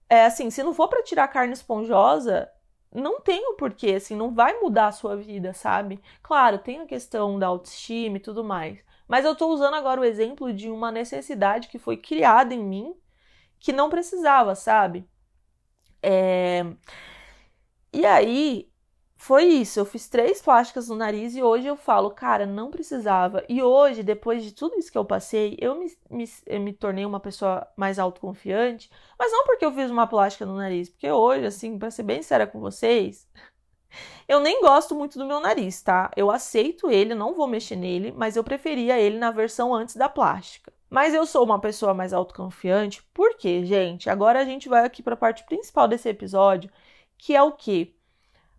é 0.07 0.25
assim, 0.25 0.51
se 0.51 0.61
não 0.61 0.73
for 0.73 0.87
para 0.87 1.03
tirar 1.03 1.27
carne 1.27 1.53
esponjosa, 1.53 2.49
não 2.95 3.19
tem 3.21 3.47
o 3.49 3.55
porquê, 3.55 3.95
assim, 3.95 4.15
não 4.15 4.33
vai 4.33 4.59
mudar 4.59 4.87
a 4.87 4.91
sua 4.91 5.15
vida, 5.17 5.53
sabe? 5.53 6.01
Claro, 6.23 6.57
tem 6.59 6.79
a 6.81 6.85
questão 6.85 7.37
da 7.37 7.47
autoestima 7.47 8.17
e 8.17 8.19
tudo 8.19 8.43
mais. 8.43 8.79
Mas 9.07 9.25
eu 9.25 9.35
tô 9.35 9.47
usando 9.49 9.75
agora 9.75 10.01
o 10.01 10.05
exemplo 10.05 10.51
de 10.53 10.69
uma 10.69 10.91
necessidade 10.91 11.67
que 11.67 11.77
foi 11.79 11.97
criada 11.97 12.53
em 12.53 12.63
mim 12.63 12.95
que 13.59 13.73
não 13.73 13.89
precisava, 13.89 14.55
sabe? 14.55 15.07
É... 16.01 16.63
E 17.93 18.05
aí, 18.05 18.69
foi 19.25 19.45
isso. 19.45 19.79
Eu 19.79 19.85
fiz 19.85 20.07
três 20.07 20.39
plásticas 20.39 20.87
no 20.87 20.95
nariz 20.95 21.35
e 21.35 21.41
hoje 21.41 21.65
eu 21.65 21.75
falo, 21.75 22.11
cara, 22.11 22.45
não 22.45 22.69
precisava. 22.69 23.43
E 23.49 23.61
hoje, 23.63 24.03
depois 24.03 24.43
de 24.43 24.53
tudo 24.53 24.77
isso 24.77 24.91
que 24.91 24.97
eu 24.97 25.03
passei, 25.03 25.57
eu 25.59 25.73
me, 25.73 25.91
me, 26.11 26.25
eu 26.45 26.59
me 26.61 26.71
tornei 26.71 27.05
uma 27.05 27.19
pessoa 27.19 27.67
mais 27.75 27.97
autoconfiante. 27.97 28.87
Mas 29.17 29.31
não 29.31 29.45
porque 29.45 29.65
eu 29.65 29.73
fiz 29.73 29.89
uma 29.89 30.05
plástica 30.05 30.45
no 30.45 30.55
nariz, 30.55 30.89
porque 30.89 31.09
hoje, 31.09 31.45
assim, 31.47 31.77
pra 31.79 31.89
ser 31.89 32.03
bem 32.03 32.21
séria 32.21 32.45
com 32.45 32.59
vocês, 32.59 33.27
eu 34.27 34.39
nem 34.39 34.61
gosto 34.61 34.93
muito 34.93 35.17
do 35.17 35.25
meu 35.25 35.39
nariz, 35.39 35.81
tá? 35.81 36.11
Eu 36.15 36.29
aceito 36.29 36.91
ele, 36.91 37.15
não 37.15 37.33
vou 37.33 37.47
mexer 37.47 37.75
nele, 37.75 38.11
mas 38.15 38.35
eu 38.35 38.43
preferia 38.43 38.99
ele 38.99 39.17
na 39.17 39.31
versão 39.31 39.73
antes 39.73 39.95
da 39.95 40.07
plástica. 40.07 40.71
Mas 40.87 41.15
eu 41.15 41.25
sou 41.25 41.43
uma 41.43 41.59
pessoa 41.59 41.95
mais 41.95 42.13
autoconfiante, 42.13 43.03
porque, 43.13 43.65
gente, 43.65 44.07
agora 44.09 44.39
a 44.39 44.45
gente 44.45 44.69
vai 44.69 44.85
aqui 44.85 45.01
para 45.01 45.15
a 45.15 45.17
parte 45.17 45.43
principal 45.45 45.87
desse 45.87 46.07
episódio, 46.09 46.69
que 47.17 47.35
é 47.35 47.41
o 47.41 47.51
que? 47.53 47.94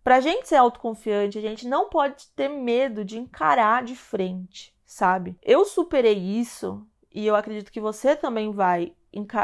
Pra 0.07 0.21
gente 0.21 0.47
ser 0.47 0.55
autoconfiante, 0.55 1.37
a 1.37 1.41
gente 1.41 1.67
não 1.67 1.89
pode 1.89 2.27
ter 2.29 2.47
medo 2.47 3.03
de 3.03 3.19
encarar 3.19 3.83
de 3.83 3.93
frente, 3.93 4.73
sabe? 4.85 5.37
Eu 5.43 5.65
superei 5.65 6.17
isso 6.17 6.81
e 7.13 7.27
eu 7.27 7.35
acredito 7.35 7.69
que 7.69 7.81
você 7.81 8.15
também 8.15 8.49
vai 8.49 8.93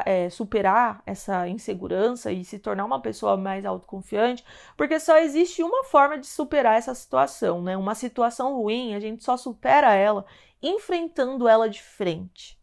é, 0.05 0.29
superar 0.29 1.03
essa 1.05 1.49
insegurança 1.49 2.31
e 2.31 2.45
se 2.45 2.59
tornar 2.59 2.85
uma 2.85 3.01
pessoa 3.01 3.35
mais 3.35 3.65
autoconfiante, 3.65 4.45
porque 4.77 5.01
só 5.01 5.17
existe 5.17 5.61
uma 5.61 5.83
forma 5.83 6.17
de 6.17 6.27
superar 6.27 6.77
essa 6.77 6.95
situação, 6.95 7.61
né? 7.61 7.75
Uma 7.75 7.93
situação 7.93 8.55
ruim, 8.55 8.95
a 8.95 9.01
gente 9.01 9.21
só 9.21 9.35
supera 9.35 9.93
ela 9.93 10.25
enfrentando 10.61 11.45
ela 11.45 11.67
de 11.67 11.83
frente, 11.83 12.57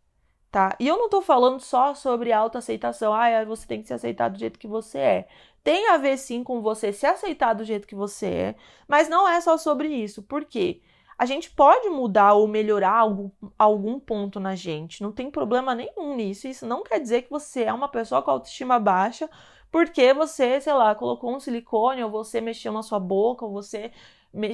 tá? 0.51 0.75
E 0.81 0.89
eu 0.89 0.97
não 0.97 1.11
tô 1.11 1.21
falando 1.21 1.61
só 1.61 1.93
sobre 1.93 2.33
autoaceitação, 2.33 3.13
ah, 3.13 3.45
você 3.45 3.67
tem 3.67 3.83
que 3.83 3.89
se 3.89 3.93
aceitar 3.93 4.31
do 4.31 4.39
jeito 4.39 4.59
que 4.59 4.67
você 4.67 4.99
é 4.99 5.29
tem 5.63 5.89
a 5.89 5.97
ver 5.99 6.17
sim 6.17 6.43
com 6.43 6.61
você 6.63 6.93
se 6.93 7.07
aceitar 7.07 7.55
do 7.55 7.65
jeito 7.65 7.87
que 7.87 7.95
você 7.95 8.27
é, 8.27 8.55
mas 8.89 9.09
não 9.09 9.29
é 9.29 9.41
só 9.41 9.57
sobre 9.59 9.89
isso. 9.89 10.23
Por 10.23 10.45
quê? 10.45 10.81
A 11.19 11.27
gente 11.27 11.51
pode 11.51 11.89
mudar 11.91 12.33
ou 12.33 12.49
melhorar 12.49 12.97
algum, 12.97 13.31
algum 13.59 14.01
ponto 14.01 14.41
na 14.41 14.55
gente, 14.55 15.03
não 15.03 15.13
tem 15.13 15.31
problema 15.31 15.75
nenhum 15.75 16.17
nisso. 16.17 16.49
Isso 16.49 16.67
não 16.67 16.83
quer 16.83 16.99
dizer 16.99 17.23
que 17.23 17.31
você 17.31 17.65
é 17.65 17.73
uma 17.73 17.89
pessoa 17.89 18.23
com 18.23 18.31
autoestima 18.31 18.79
baixa 18.79 19.29
porque 19.71 20.13
você, 20.13 20.61
sei 20.61 20.73
lá, 20.73 20.95
colocou 20.95 21.35
um 21.35 21.41
silicone, 21.41 22.03
ou 22.03 22.11
você 22.11 22.41
mexeu 22.41 22.73
na 22.73 22.83
sua 22.83 22.99
boca, 22.99 23.45
ou 23.45 23.53
você 23.53 23.93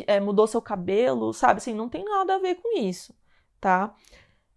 é, 0.07 0.21
mudou 0.21 0.47
seu 0.47 0.61
cabelo, 0.61 1.33
sabe? 1.33 1.59
Assim, 1.59 1.75
não 1.75 1.89
tem 1.89 2.05
nada 2.05 2.37
a 2.37 2.39
ver 2.39 2.57
com 2.57 2.79
isso, 2.79 3.15
tá? 3.61 3.95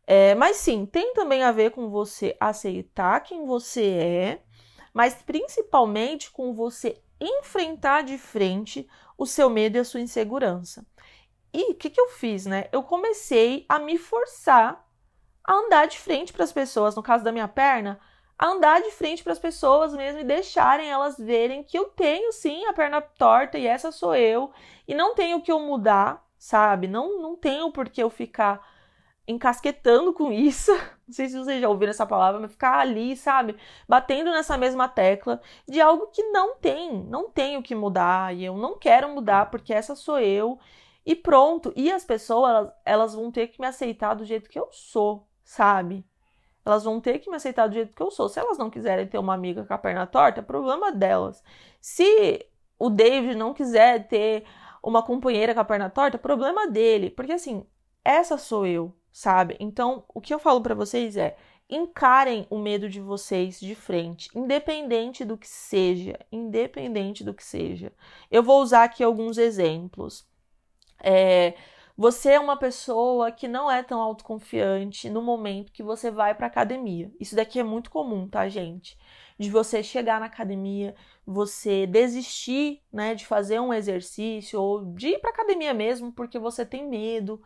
É, 0.07 0.35
mas 0.35 0.57
sim, 0.57 0.85
tem 0.85 1.13
também 1.13 1.43
a 1.43 1.51
ver 1.51 1.71
com 1.71 1.89
você 1.89 2.35
aceitar 2.39 3.21
quem 3.21 3.45
você 3.45 3.85
é 3.85 4.43
mas 4.93 5.15
principalmente 5.15 6.31
com 6.31 6.53
você 6.53 7.01
enfrentar 7.19 8.03
de 8.03 8.17
frente 8.17 8.87
o 9.17 9.25
seu 9.25 9.49
medo 9.49 9.77
e 9.77 9.79
a 9.79 9.85
sua 9.85 9.99
insegurança. 9.99 10.85
E 11.53 11.71
o 11.71 11.75
que, 11.75 11.89
que 11.89 11.99
eu 11.99 12.09
fiz, 12.09 12.45
né? 12.45 12.69
Eu 12.71 12.83
comecei 12.83 13.65
a 13.67 13.79
me 13.79 13.97
forçar 13.97 14.87
a 15.43 15.53
andar 15.53 15.87
de 15.87 15.99
frente 15.99 16.31
para 16.31 16.43
as 16.43 16.51
pessoas, 16.51 16.95
no 16.95 17.03
caso 17.03 17.23
da 17.23 17.31
minha 17.31 17.47
perna, 17.47 17.99
a 18.37 18.47
andar 18.47 18.81
de 18.81 18.91
frente 18.91 19.23
para 19.23 19.33
as 19.33 19.39
pessoas 19.39 19.93
mesmo 19.93 20.21
e 20.21 20.23
deixarem 20.23 20.89
elas 20.89 21.17
verem 21.17 21.63
que 21.63 21.77
eu 21.77 21.85
tenho 21.85 22.31
sim 22.31 22.65
a 22.65 22.73
perna 22.73 23.01
torta 23.01 23.57
e 23.57 23.67
essa 23.67 23.91
sou 23.91 24.15
eu 24.15 24.51
e 24.87 24.95
não 24.95 25.13
tenho 25.13 25.41
que 25.41 25.51
eu 25.51 25.59
mudar, 25.59 26.25
sabe? 26.37 26.87
Não 26.87 27.21
não 27.21 27.35
tenho 27.35 27.71
por 27.71 27.89
que 27.89 28.01
eu 28.01 28.09
ficar 28.09 28.65
encasquetando 29.27 30.13
com 30.13 30.31
isso. 30.31 30.71
Não 31.09 31.13
sei 31.13 31.27
se 31.27 31.39
vocês 31.39 31.59
já 31.59 31.67
ouviram 31.67 31.89
essa 31.89 32.05
palavra, 32.05 32.39
mas 32.39 32.51
ficar 32.51 32.77
ali, 32.77 33.17
sabe? 33.17 33.55
Batendo 33.87 34.29
nessa 34.29 34.55
mesma 34.59 34.87
tecla 34.87 35.41
de 35.67 35.81
algo 35.81 36.05
que 36.07 36.21
não 36.25 36.55
tem, 36.57 37.03
não 37.05 37.31
tenho 37.31 37.63
que 37.63 37.73
mudar 37.73 38.35
e 38.35 38.45
eu 38.45 38.55
não 38.55 38.77
quero 38.77 39.09
mudar 39.09 39.49
porque 39.49 39.73
essa 39.73 39.95
sou 39.95 40.19
eu 40.19 40.59
e 41.03 41.15
pronto. 41.15 41.73
E 41.75 41.91
as 41.91 42.05
pessoas, 42.05 42.51
elas, 42.51 42.73
elas 42.85 43.15
vão 43.15 43.31
ter 43.31 43.47
que 43.47 43.59
me 43.59 43.65
aceitar 43.65 44.13
do 44.13 44.23
jeito 44.23 44.47
que 44.51 44.59
eu 44.59 44.67
sou, 44.71 45.27
sabe? 45.43 46.05
Elas 46.63 46.83
vão 46.83 47.01
ter 47.01 47.17
que 47.17 47.27
me 47.27 47.37
aceitar 47.37 47.65
do 47.65 47.73
jeito 47.73 47.95
que 47.95 48.03
eu 48.03 48.11
sou. 48.11 48.29
Se 48.29 48.39
elas 48.39 48.59
não 48.59 48.69
quiserem 48.69 49.07
ter 49.07 49.17
uma 49.17 49.33
amiga 49.33 49.65
com 49.65 49.73
a 49.73 49.79
perna 49.79 50.05
torta, 50.05 50.41
é 50.41 50.43
problema 50.43 50.91
delas. 50.91 51.43
Se 51.81 52.45
o 52.77 52.87
David 52.91 53.35
não 53.35 53.51
quiser 53.51 54.07
ter 54.07 54.45
uma 54.83 55.01
companheira 55.01 55.55
com 55.55 55.59
a 55.61 55.65
perna 55.65 55.89
torta, 55.89 56.17
é 56.17 56.19
problema 56.19 56.67
dele. 56.67 57.09
Porque 57.09 57.31
assim, 57.31 57.65
essa 58.05 58.37
sou 58.37 58.67
eu 58.67 58.93
sabe? 59.19 59.57
Então, 59.59 60.05
o 60.13 60.21
que 60.21 60.33
eu 60.33 60.39
falo 60.39 60.61
para 60.61 60.73
vocês 60.73 61.17
é: 61.17 61.35
encarem 61.69 62.47
o 62.49 62.57
medo 62.57 62.87
de 62.87 63.01
vocês 63.01 63.59
de 63.59 63.75
frente, 63.75 64.29
independente 64.33 65.25
do 65.25 65.37
que 65.37 65.47
seja, 65.47 66.17
independente 66.31 67.21
do 67.21 67.33
que 67.33 67.43
seja. 67.43 67.91
Eu 68.31 68.41
vou 68.41 68.61
usar 68.61 68.85
aqui 68.85 69.03
alguns 69.03 69.37
exemplos. 69.37 70.25
É, 71.03 71.53
você 71.97 72.31
é 72.31 72.39
uma 72.39 72.55
pessoa 72.55 73.29
que 73.29 73.45
não 73.45 73.69
é 73.69 73.83
tão 73.83 73.99
autoconfiante 73.99 75.09
no 75.09 75.21
momento 75.21 75.73
que 75.73 75.83
você 75.83 76.09
vai 76.09 76.33
para 76.33 76.47
academia. 76.47 77.11
Isso 77.19 77.35
daqui 77.35 77.59
é 77.59 77.63
muito 77.63 77.91
comum, 77.91 78.25
tá, 78.25 78.47
gente? 78.47 78.97
De 79.37 79.49
você 79.49 79.83
chegar 79.83 80.21
na 80.21 80.27
academia, 80.27 80.95
você 81.27 81.85
desistir, 81.85 82.81
né, 82.91 83.15
de 83.15 83.25
fazer 83.25 83.59
um 83.59 83.73
exercício 83.73 84.61
ou 84.61 84.85
de 84.93 85.09
ir 85.09 85.19
para 85.19 85.31
academia 85.31 85.73
mesmo 85.73 86.13
porque 86.13 86.39
você 86.39 86.65
tem 86.65 86.87
medo 86.87 87.41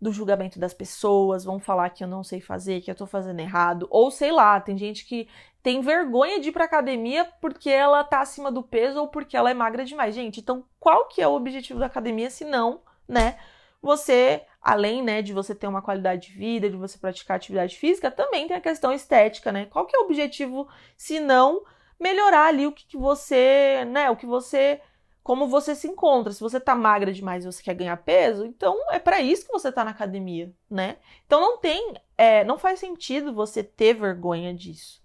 do 0.00 0.12
julgamento 0.12 0.58
das 0.58 0.74
pessoas, 0.74 1.44
vão 1.44 1.58
falar 1.58 1.90
que 1.90 2.04
eu 2.04 2.08
não 2.08 2.22
sei 2.22 2.40
fazer, 2.40 2.80
que 2.80 2.90
eu 2.90 2.94
tô 2.94 3.06
fazendo 3.06 3.40
errado, 3.40 3.86
ou 3.90 4.10
sei 4.10 4.30
lá, 4.30 4.60
tem 4.60 4.76
gente 4.76 5.06
que 5.06 5.28
tem 5.62 5.80
vergonha 5.80 6.38
de 6.38 6.50
ir 6.50 6.52
pra 6.52 6.64
academia 6.64 7.24
porque 7.40 7.70
ela 7.70 8.04
tá 8.04 8.20
acima 8.20 8.52
do 8.52 8.62
peso 8.62 9.00
ou 9.00 9.08
porque 9.08 9.36
ela 9.36 9.50
é 9.50 9.54
magra 9.54 9.84
demais. 9.84 10.14
Gente, 10.14 10.40
então 10.40 10.64
qual 10.78 11.06
que 11.08 11.20
é 11.20 11.26
o 11.26 11.34
objetivo 11.34 11.80
da 11.80 11.86
academia 11.86 12.30
se 12.30 12.44
não, 12.44 12.82
né, 13.08 13.36
você, 13.82 14.42
além, 14.60 15.02
né, 15.02 15.22
de 15.22 15.32
você 15.32 15.54
ter 15.54 15.66
uma 15.66 15.82
qualidade 15.82 16.28
de 16.28 16.38
vida, 16.38 16.70
de 16.70 16.76
você 16.76 16.98
praticar 16.98 17.36
atividade 17.36 17.76
física, 17.76 18.10
também 18.10 18.46
tem 18.46 18.56
a 18.56 18.60
questão 18.60 18.92
estética, 18.92 19.52
né? 19.52 19.66
Qual 19.66 19.86
que 19.86 19.96
é 19.96 20.00
o 20.00 20.04
objetivo 20.04 20.68
se 20.96 21.20
não 21.20 21.62
melhorar 21.98 22.46
ali 22.46 22.66
o 22.66 22.72
que, 22.72 22.86
que 22.86 22.96
você, 22.96 23.84
né, 23.86 24.10
o 24.10 24.16
que 24.16 24.26
você 24.26 24.80
como 25.26 25.48
você 25.48 25.74
se 25.74 25.88
encontra. 25.88 26.32
Se 26.32 26.38
você 26.38 26.60
tá 26.60 26.72
magra 26.72 27.12
demais 27.12 27.44
e 27.44 27.50
você 27.50 27.60
quer 27.60 27.74
ganhar 27.74 27.96
peso, 27.96 28.46
então 28.46 28.78
é 28.92 29.00
para 29.00 29.20
isso 29.20 29.44
que 29.44 29.50
você 29.50 29.72
tá 29.72 29.84
na 29.84 29.90
academia, 29.90 30.54
né? 30.70 30.98
Então 31.26 31.40
não 31.40 31.58
tem, 31.58 31.96
é, 32.16 32.44
não 32.44 32.56
faz 32.56 32.78
sentido 32.78 33.34
você 33.34 33.60
ter 33.64 33.94
vergonha 33.94 34.54
disso. 34.54 35.02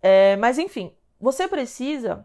É, 0.00 0.36
mas 0.36 0.56
enfim, 0.56 0.94
você 1.18 1.48
precisa 1.48 2.24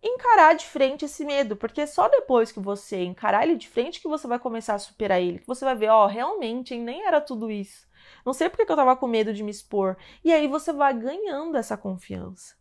encarar 0.00 0.54
de 0.54 0.66
frente 0.66 1.04
esse 1.04 1.24
medo, 1.24 1.56
porque 1.56 1.84
só 1.84 2.08
depois 2.08 2.52
que 2.52 2.60
você 2.60 3.02
encarar 3.02 3.42
ele 3.42 3.56
de 3.56 3.68
frente 3.68 4.00
que 4.00 4.06
você 4.06 4.28
vai 4.28 4.38
começar 4.38 4.74
a 4.74 4.78
superar 4.78 5.20
ele, 5.20 5.40
que 5.40 5.48
você 5.48 5.64
vai 5.64 5.74
ver, 5.74 5.88
ó, 5.88 6.04
oh, 6.04 6.06
realmente 6.06 6.74
hein, 6.74 6.80
nem 6.80 7.04
era 7.04 7.20
tudo 7.20 7.50
isso. 7.50 7.88
Não 8.24 8.32
sei 8.32 8.48
porque 8.48 8.70
eu 8.70 8.76
tava 8.76 8.94
com 8.94 9.08
medo 9.08 9.34
de 9.34 9.42
me 9.42 9.50
expor. 9.50 9.96
E 10.22 10.32
aí 10.32 10.46
você 10.46 10.72
vai 10.72 10.94
ganhando 10.94 11.56
essa 11.56 11.76
confiança 11.76 12.54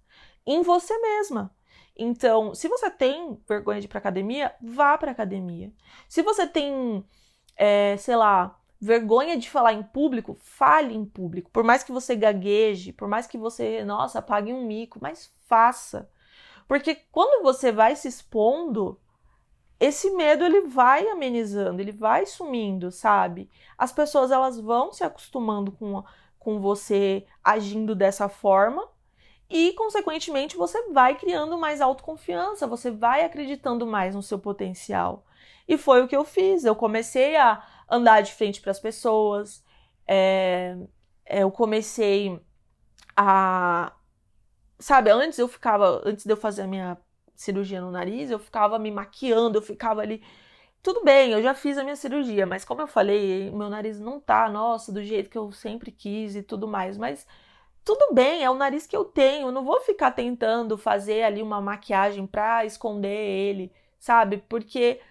em 0.43 0.63
você 0.63 0.97
mesma. 0.97 1.53
Então, 2.01 2.55
se 2.55 2.69
você 2.69 2.89
tem 2.89 3.37
vergonha 3.45 3.81
de 3.81 3.85
ir 3.85 3.89
pra 3.89 3.99
academia, 3.99 4.55
vá 4.61 4.97
pra 4.97 5.11
academia. 5.11 5.69
Se 6.07 6.21
você 6.21 6.47
tem, 6.47 7.03
é, 7.57 7.97
sei 7.97 8.15
lá, 8.15 8.57
vergonha 8.79 9.37
de 9.37 9.49
falar 9.49 9.73
em 9.73 9.83
público, 9.83 10.33
fale 10.39 10.95
em 10.95 11.03
público. 11.05 11.51
Por 11.51 11.61
mais 11.61 11.83
que 11.83 11.91
você 11.91 12.15
gagueje, 12.15 12.93
por 12.93 13.09
mais 13.09 13.27
que 13.27 13.37
você, 13.37 13.83
nossa, 13.83 14.21
pague 14.21 14.53
um 14.53 14.65
mico, 14.65 14.97
mas 15.01 15.29
faça. 15.45 16.09
Porque 16.69 16.95
quando 17.11 17.43
você 17.43 17.69
vai 17.69 17.97
se 17.97 18.07
expondo, 18.07 18.97
esse 19.77 20.09
medo 20.11 20.45
ele 20.45 20.61
vai 20.67 21.05
amenizando, 21.09 21.81
ele 21.81 21.91
vai 21.91 22.25
sumindo, 22.25 22.91
sabe? 22.91 23.49
As 23.77 23.91
pessoas 23.91 24.31
elas 24.31 24.57
vão 24.57 24.93
se 24.93 25.03
acostumando 25.03 25.73
com, 25.73 26.01
com 26.37 26.61
você 26.61 27.25
agindo 27.43 27.93
dessa 27.93 28.29
forma 28.29 28.87
e, 29.49 29.73
consequentemente, 29.73 30.55
você 30.55 30.89
vai 30.89 31.15
criando 31.15 31.57
mais 31.57 31.81
autoconfiança, 31.81 32.67
você 32.67 32.91
vai 32.91 33.25
acreditando 33.25 33.85
mais 33.87 34.13
no 34.13 34.21
seu 34.21 34.37
potencial. 34.37 35.25
E 35.67 35.77
foi 35.77 36.03
o 36.03 36.07
que 36.07 36.15
eu 36.15 36.23
fiz. 36.23 36.65
Eu 36.65 36.75
comecei 36.75 37.35
a 37.35 37.63
andar 37.89 38.21
de 38.21 38.33
frente 38.33 38.61
para 38.61 38.71
as 38.71 38.79
pessoas, 38.79 39.63
é, 40.07 40.75
eu 41.25 41.51
comecei 41.51 42.39
a. 43.15 43.93
Sabe, 44.79 45.11
antes 45.11 45.39
eu 45.39 45.47
ficava. 45.47 46.01
Antes 46.05 46.25
de 46.25 46.31
eu 46.33 46.37
fazer 46.37 46.63
a 46.63 46.67
minha 46.67 46.97
cirurgia 47.35 47.81
no 47.81 47.91
nariz, 47.91 48.31
eu 48.31 48.39
ficava 48.39 48.79
me 48.79 48.91
maquiando, 48.91 49.57
eu 49.57 49.61
ficava 49.61 50.01
ali. 50.01 50.23
Tudo 50.81 51.03
bem, 51.03 51.31
eu 51.31 51.41
já 51.43 51.53
fiz 51.53 51.77
a 51.77 51.83
minha 51.83 51.95
cirurgia, 51.95 52.45
mas 52.45 52.63
como 52.65 52.81
eu 52.81 52.87
falei, 52.87 53.51
meu 53.51 53.69
nariz 53.69 53.99
não 53.99 54.19
tá, 54.19 54.49
nossa, 54.49 54.91
do 54.93 55.03
jeito 55.03 55.29
que 55.29 55.37
eu 55.37 55.51
sempre 55.51 55.91
quis 55.91 56.35
e 56.35 56.41
tudo 56.43 56.67
mais, 56.67 56.97
mas 56.97 57.27
tudo 57.89 58.13
bem, 58.13 58.43
é 58.43 58.49
o 58.51 58.53
nariz 58.53 58.85
que 58.85 58.95
eu 58.95 59.03
tenho, 59.03 59.51
não 59.51 59.65
vou 59.65 59.81
ficar 59.81 60.11
tentando 60.11 60.77
fazer 60.77 61.23
ali 61.23 61.41
uma 61.41 61.59
maquiagem 61.59 62.27
para 62.27 62.63
esconder 62.63 63.09
ele, 63.09 63.73
sabe? 63.97 64.37
Porque 64.47 65.01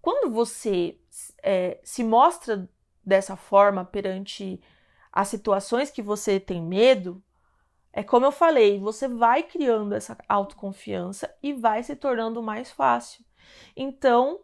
quando 0.00 0.32
você 0.32 0.98
é, 1.42 1.78
se 1.84 2.02
mostra 2.02 2.66
dessa 3.04 3.36
forma 3.36 3.84
perante 3.84 4.58
as 5.12 5.28
situações 5.28 5.90
que 5.90 6.00
você 6.00 6.40
tem 6.40 6.62
medo, 6.62 7.22
é 7.92 8.02
como 8.02 8.24
eu 8.24 8.32
falei, 8.32 8.78
você 8.78 9.06
vai 9.06 9.42
criando 9.42 9.94
essa 9.94 10.16
autoconfiança 10.26 11.30
e 11.42 11.52
vai 11.52 11.82
se 11.82 11.94
tornando 11.94 12.42
mais 12.42 12.70
fácil. 12.70 13.22
Então, 13.76 14.40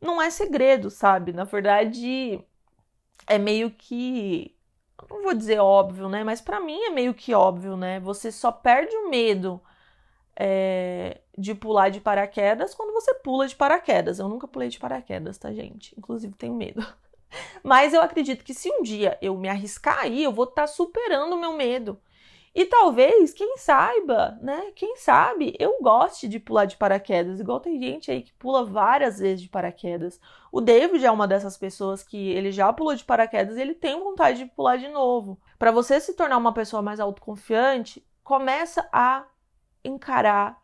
não 0.00 0.20
é 0.20 0.30
segredo, 0.30 0.90
sabe? 0.90 1.32
Na 1.32 1.44
verdade, 1.44 2.44
é 3.24 3.38
meio 3.38 3.70
que 3.70 4.52
não 5.08 5.22
vou 5.22 5.34
dizer 5.34 5.58
óbvio, 5.60 6.08
né? 6.08 6.24
Mas 6.24 6.40
para 6.40 6.60
mim 6.60 6.78
é 6.82 6.90
meio 6.90 7.14
que 7.14 7.34
óbvio, 7.34 7.76
né? 7.76 8.00
Você 8.00 8.30
só 8.32 8.50
perde 8.50 8.94
o 8.96 9.08
medo 9.08 9.60
é, 10.36 11.20
de 11.36 11.54
pular 11.54 11.90
de 11.90 12.00
paraquedas 12.00 12.74
quando 12.74 12.92
você 12.92 13.14
pula 13.14 13.46
de 13.46 13.54
paraquedas. 13.54 14.18
Eu 14.18 14.28
nunca 14.28 14.48
pulei 14.48 14.68
de 14.68 14.78
paraquedas, 14.78 15.38
tá, 15.38 15.52
gente? 15.52 15.94
Inclusive 15.98 16.34
tenho 16.34 16.54
medo. 16.54 16.84
Mas 17.62 17.92
eu 17.92 18.00
acredito 18.00 18.44
que 18.44 18.54
se 18.54 18.70
um 18.70 18.82
dia 18.82 19.18
eu 19.22 19.36
me 19.36 19.48
arriscar 19.48 20.00
aí, 20.00 20.24
eu 20.24 20.32
vou 20.32 20.44
estar 20.44 20.62
tá 20.62 20.66
superando 20.66 21.34
o 21.34 21.40
meu 21.40 21.52
medo. 21.52 22.00
E 22.52 22.66
talvez, 22.66 23.32
quem 23.32 23.56
saiba, 23.58 24.36
né? 24.42 24.72
Quem 24.74 24.96
sabe 24.96 25.54
eu 25.58 25.78
goste 25.80 26.26
de 26.26 26.40
pular 26.40 26.64
de 26.64 26.76
paraquedas, 26.76 27.38
igual 27.38 27.60
tem 27.60 27.80
gente 27.80 28.10
aí 28.10 28.22
que 28.22 28.32
pula 28.32 28.64
várias 28.64 29.20
vezes 29.20 29.42
de 29.42 29.48
paraquedas. 29.48 30.20
O 30.50 30.60
David 30.60 31.06
é 31.06 31.10
uma 31.10 31.28
dessas 31.28 31.56
pessoas 31.56 32.02
que 32.02 32.30
ele 32.30 32.50
já 32.50 32.72
pulou 32.72 32.94
de 32.94 33.04
paraquedas 33.04 33.56
e 33.56 33.60
ele 33.60 33.74
tem 33.74 33.98
vontade 34.02 34.38
de 34.38 34.46
pular 34.46 34.76
de 34.76 34.88
novo. 34.88 35.40
Para 35.58 35.70
você 35.70 36.00
se 36.00 36.14
tornar 36.14 36.38
uma 36.38 36.52
pessoa 36.52 36.82
mais 36.82 36.98
autoconfiante, 36.98 38.04
começa 38.24 38.88
a 38.92 39.26
encarar 39.84 40.60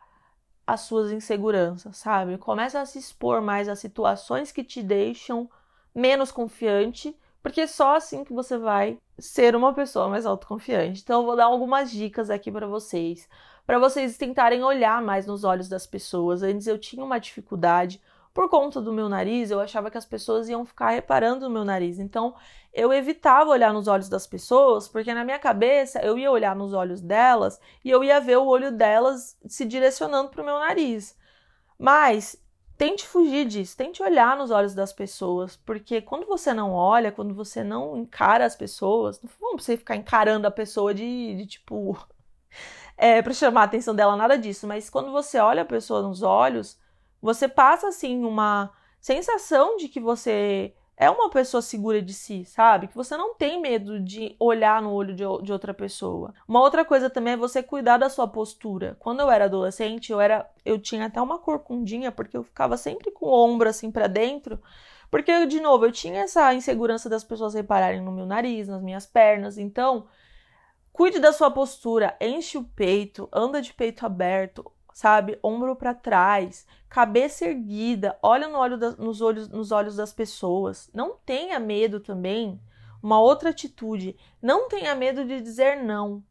as 0.67 0.81
suas 0.81 1.13
inseguranças, 1.13 1.97
sabe? 1.97 2.37
Começa 2.37 2.81
a 2.81 2.87
se 2.87 2.99
expor 2.99 3.41
mais 3.41 3.69
a 3.69 3.77
situações 3.77 4.51
que 4.51 4.65
te 4.65 4.83
deixam 4.83 5.49
menos 5.95 6.33
confiante 6.33 7.17
porque 7.47 7.61
é 7.61 7.67
só 7.69 7.95
assim 7.95 8.25
que 8.25 8.33
você 8.33 8.59
vai 8.59 8.99
ser 9.21 9.55
uma 9.55 9.73
pessoa 9.73 10.09
mais 10.09 10.27
autoconfiante. 10.27 11.01
Então 11.01 11.21
eu 11.21 11.25
vou 11.25 11.37
dar 11.37 11.45
algumas 11.45 11.93
dicas 11.93 12.29
aqui 12.29 12.51
para 12.51 12.67
vocês, 12.67 13.29
para 13.65 13.79
vocês 13.79 14.17
tentarem 14.17 14.65
olhar 14.65 15.01
mais 15.01 15.29
nos 15.29 15.45
olhos 15.45 15.69
das 15.69 15.87
pessoas. 15.87 16.43
Antes 16.43 16.67
eu 16.67 16.77
tinha 16.77 17.05
uma 17.05 17.21
dificuldade 17.21 18.03
por 18.35 18.49
conta 18.49 18.81
do 18.81 18.93
meu 18.93 19.09
nariz, 19.09 19.53
eu 19.53 19.61
achava 19.61 19.93
que 19.93 19.97
as 19.97 20.05
pessoas 20.05 20.49
iam 20.49 20.67
ficar 20.67 20.91
reparando 20.91 21.49
no 21.49 21.55
meu 21.55 21.65
nariz. 21.65 22.01
Então, 22.01 22.35
eu 22.75 22.93
evitava 22.93 23.49
olhar 23.49 23.73
nos 23.73 23.87
olhos 23.87 24.09
das 24.09 24.27
pessoas, 24.27 24.89
porque 24.89 25.15
na 25.15 25.25
minha 25.25 25.39
cabeça 25.39 26.01
eu 26.01 26.19
ia 26.19 26.33
olhar 26.33 26.57
nos 26.57 26.73
olhos 26.73 27.01
delas 27.01 27.61
e 27.85 27.91
eu 27.93 28.03
ia 28.03 28.19
ver 28.19 28.39
o 28.39 28.45
olho 28.45 28.73
delas 28.73 29.39
se 29.47 29.65
direcionando 29.65 30.31
para 30.31 30.43
o 30.43 30.45
meu 30.45 30.59
nariz. 30.59 31.17
Mas 31.79 32.37
tente 32.77 33.07
fugir 33.07 33.47
disso, 33.47 33.77
tente 33.77 34.03
olhar 34.03 34.37
nos 34.37 34.51
olhos 34.51 34.75
das 34.75 34.93
pessoas, 34.93 35.57
porque 35.57 36.01
quando 36.01 36.27
você 36.27 36.53
não 36.53 36.73
olha, 36.73 37.13
quando 37.13 37.35
você 37.35 37.65
não 37.65 37.97
encara 37.97 38.45
as 38.45 38.55
pessoas, 38.55 39.21
não 39.23 39.31
vamos 39.41 39.65
você 39.65 39.77
ficar 39.77 39.97
encarando 39.97 40.47
a 40.47 40.51
pessoa 40.51 40.95
de, 40.95 41.35
de 41.37 41.47
tipo. 41.47 41.97
É, 42.99 43.21
para 43.21 43.35
chamar 43.35 43.61
a 43.61 43.65
atenção 43.65 43.95
dela, 43.95 44.17
nada 44.17 44.39
disso, 44.39 44.67
mas 44.67 44.89
quando 44.89 45.13
você 45.13 45.39
olha 45.39 45.61
a 45.61 45.67
pessoa 45.67 46.01
nos 46.01 46.23
olhos, 46.23 46.79
você 47.21 47.47
passa 47.47 47.89
assim 47.89 48.25
uma 48.25 48.73
sensação 48.99 49.77
de 49.77 49.87
que 49.87 50.01
você 50.01 50.75
é 50.97 51.11
uma 51.11 51.29
pessoa 51.29 51.61
segura 51.61 52.01
de 52.01 52.15
si, 52.15 52.45
sabe? 52.47 52.89
Que 52.89 52.95
você 52.95 53.17
não 53.17 53.35
tem 53.35 53.61
medo 53.61 54.01
de 54.01 54.35
olhar 54.41 54.81
no 54.81 54.93
olho 54.93 55.15
de, 55.15 55.25
de, 55.43 55.53
outra 55.53 55.75
pessoa. 55.75 56.33
Uma 56.49 56.61
outra 56.61 56.85
coisa 56.87 57.11
também 57.11 57.35
é 57.35 57.37
você 57.37 57.63
cuidar 57.63 57.99
da 57.99 58.09
sua 58.09 58.27
postura. 58.27 58.97
Quando 58.99 59.21
eu 59.21 59.31
era 59.31 59.45
adolescente, 59.45 60.11
eu 60.11 60.21
era 60.21 60.49
eu 60.65 60.79
tinha 60.79 61.07
até 61.07 61.21
uma 61.21 61.39
corcundinha 61.39 62.11
porque 62.11 62.37
eu 62.37 62.43
ficava 62.43 62.77
sempre 62.77 63.11
com 63.11 63.27
o 63.27 63.45
ombro 63.45 63.69
assim 63.69 63.91
para 63.91 64.07
dentro, 64.07 64.59
porque 65.11 65.47
de 65.47 65.61
novo, 65.61 65.87
eu 65.87 65.93
tinha 65.93 66.23
essa 66.23 66.53
insegurança 66.55 67.09
das 67.09 67.23
pessoas 67.23 67.55
repararem 67.55 68.01
no 68.01 68.11
meu 68.11 68.27
nariz, 68.27 68.67
nas 68.67 68.83
minhas 68.83 69.07
pernas. 69.07 69.59
Então, 69.59 70.07
cuide 70.93 71.19
da 71.19 71.33
sua 71.33 71.51
postura, 71.51 72.17
enche 72.21 72.57
o 72.57 72.65
peito, 72.65 73.29
anda 73.33 73.61
de 73.61 73.73
peito 73.75 74.05
aberto, 74.07 74.71
sabe? 74.97 75.39
Ombro 75.43 75.77
para 75.77 75.93
trás, 75.93 76.67
cabeça 76.89 77.45
erguida, 77.45 78.19
olha 78.23 78.49
no 78.49 78.57
olho 78.57 78.79
da, 78.79 78.93
nos, 78.93 79.21
olhos, 79.21 79.47
nos 79.47 79.71
olhos 79.71 79.97
das 79.97 80.11
pessoas. 80.11 80.89
Não 80.95 81.19
tenha 81.19 81.61
medo 81.61 82.01
também. 82.01 82.59
Uma 83.03 83.21
outra 83.21 83.51
atitude, 83.51 84.17
não 84.41 84.71
tenha 84.71 84.95
medo 84.95 85.23
de 85.27 85.39
dizer 85.43 85.77
não. 85.85 86.25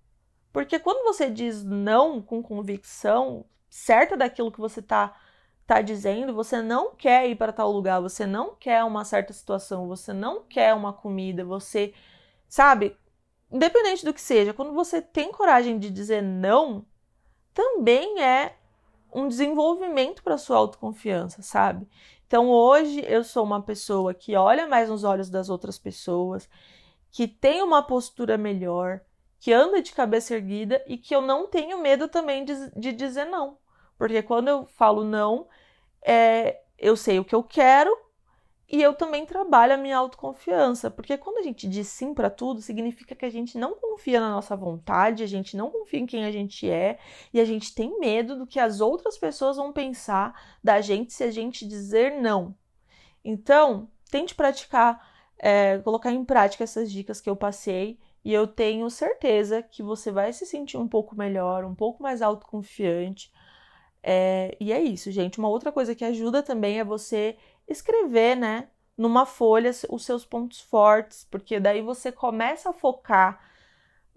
Porque 0.52 0.80
quando 0.80 1.04
você 1.04 1.30
diz 1.30 1.64
não 1.64 2.20
com 2.20 2.42
convicção, 2.42 3.46
certa 3.70 4.18
daquilo 4.18 4.52
que 4.52 4.60
você 4.60 4.80
está 4.80 5.16
tá 5.68 5.80
dizendo, 5.80 6.34
você 6.34 6.60
não 6.60 6.96
quer 6.96 7.30
ir 7.30 7.36
para 7.36 7.54
tal 7.54 7.72
lugar, 7.72 8.02
você 8.02 8.26
não 8.26 8.56
quer 8.56 8.84
uma 8.84 9.06
certa 9.06 9.32
situação, 9.32 9.88
você 9.88 10.12
não 10.12 10.42
quer 10.42 10.74
uma 10.74 10.92
comida, 10.92 11.46
você, 11.46 11.94
sabe? 12.48 12.98
Independente 13.52 14.04
do 14.04 14.14
que 14.14 14.22
seja, 14.22 14.56
quando 14.56 14.74
você 14.74 15.04
tem 15.04 15.32
coragem 15.32 15.78
de 15.78 15.92
dizer 15.92 16.24
não, 16.24 16.84
também 17.56 18.22
é 18.22 18.54
um 19.14 19.30
desenvolvimento 19.30 20.22
para 20.22 20.38
sua 20.38 20.58
autoconfiança, 20.58 21.42
sabe? 21.42 21.88
Então 22.28 22.50
hoje 22.50 23.02
eu 23.08 23.24
sou 23.24 23.46
uma 23.46 23.62
pessoa 23.62 24.14
que 24.14 24.36
olha 24.36 24.68
mais 24.68 24.90
nos 24.90 25.06
olhos 25.06 25.30
das 25.30 25.50
outras 25.50 25.80
pessoas, 25.80 26.50
que 27.10 27.28
tem 27.28 27.64
uma 27.64 27.82
postura 27.82 28.38
melhor, 28.38 29.00
que 29.40 29.54
anda 29.54 29.82
de 29.82 29.94
cabeça 29.94 30.36
erguida 30.36 30.84
e 30.86 30.98
que 30.98 31.16
eu 31.16 31.22
não 31.22 31.48
tenho 31.48 31.82
medo 31.82 32.10
também 32.10 32.44
de, 32.44 32.54
de 32.78 32.92
dizer 32.92 33.26
não. 33.26 33.58
Porque 33.98 34.22
quando 34.22 34.50
eu 34.50 34.66
falo 34.66 35.06
não, 35.06 35.48
é, 36.02 36.62
eu 36.78 36.98
sei 36.98 37.20
o 37.20 37.24
que 37.24 37.34
eu 37.34 37.42
quero 37.42 38.05
e 38.68 38.82
eu 38.82 38.94
também 38.96 39.26
trabalho 39.26 39.74
a 39.74 39.78
minha 39.78 39.98
autoconfiança, 39.98 40.90
porque 40.90 41.18
quando 41.18 41.38
a 41.38 41.44
gente 41.44 41.68
diz 41.68 41.88
sim 41.88 42.14
para 42.14 42.30
tudo, 42.32 42.62
significa 42.62 43.16
que 43.16 43.26
a 43.26 43.30
gente 43.30 43.58
não 43.58 43.76
confia 43.76 44.20
na 44.20 44.30
nossa 44.32 44.56
vontade, 44.56 45.24
a 45.24 45.28
gente 45.28 45.56
não 45.56 45.70
confia 45.70 46.00
em 46.00 46.06
quem 46.08 46.26
a 46.26 46.32
gente 46.32 46.70
é 46.70 46.98
e 47.34 47.40
a 47.40 47.46
gente 47.46 47.74
tem 47.76 48.00
medo 48.00 48.36
do 48.38 48.48
que 48.48 48.60
as 48.60 48.82
outras 48.82 49.18
pessoas 49.18 49.58
vão 49.58 49.72
pensar 49.72 50.34
da 50.64 50.82
gente 50.82 51.14
se 51.14 51.24
a 51.24 51.32
gente 51.32 51.68
dizer 51.68 52.20
não. 52.20 52.56
Então, 53.24 53.90
tente 54.12 54.36
praticar, 54.36 55.00
é, 55.40 55.80
colocar 55.80 56.12
em 56.12 56.24
prática 56.26 56.64
essas 56.64 56.92
dicas 56.92 57.22
que 57.22 57.30
eu 57.30 57.36
passei 57.36 58.00
e 58.24 58.34
eu 58.34 58.48
tenho 58.48 58.90
certeza 58.90 59.62
que 59.62 59.84
você 59.84 60.12
vai 60.12 60.34
se 60.34 60.46
sentir 60.46 60.78
um 60.78 60.88
pouco 60.88 61.16
melhor, 61.16 61.64
um 61.66 61.76
pouco 61.76 62.02
mais 62.04 62.22
autoconfiante 62.22 63.32
É, 64.04 64.56
e 64.60 64.72
é 64.72 64.82
isso, 64.82 65.12
gente. 65.12 65.40
Uma 65.40 65.50
outra 65.50 65.72
coisa 65.72 65.96
que 65.96 66.06
ajuda 66.06 66.44
também 66.44 66.80
é 66.80 66.84
você 66.84 67.38
escrever, 67.68 68.36
né, 68.36 68.70
numa 68.98 69.26
folha 69.26 69.72
os 69.90 70.06
seus 70.06 70.26
pontos 70.26 70.62
fortes, 70.62 71.26
porque 71.30 71.60
daí 71.60 71.82
você 71.82 72.12
começa 72.12 72.70
a 72.70 72.74
focar 72.74 73.40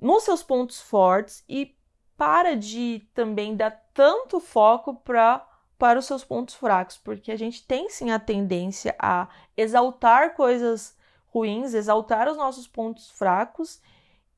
nos 0.01 0.23
seus 0.23 0.43
pontos 0.43 0.81
fortes 0.81 1.45
e 1.49 1.77
para 2.17 2.57
de 2.57 3.07
também 3.15 3.57
dar 3.57 3.71
tanto 3.93 4.41
foco 4.41 4.95
para 4.95 5.45
para 5.79 6.01
os 6.01 6.07
seus 6.07 6.25
pontos 6.25 6.57
fracos, 6.57 6.99
porque 6.99 7.31
a 7.31 7.37
gente 7.37 7.65
tem 7.65 7.89
sim 7.89 8.11
a 8.11 8.19
tendência 8.19 8.97
a 8.99 9.29
exaltar 9.57 10.35
coisas 10.35 10.97
ruins, 11.29 11.73
exaltar 11.73 12.29
os 12.29 12.37
nossos 12.37 12.67
pontos 12.67 13.09
fracos 13.11 13.81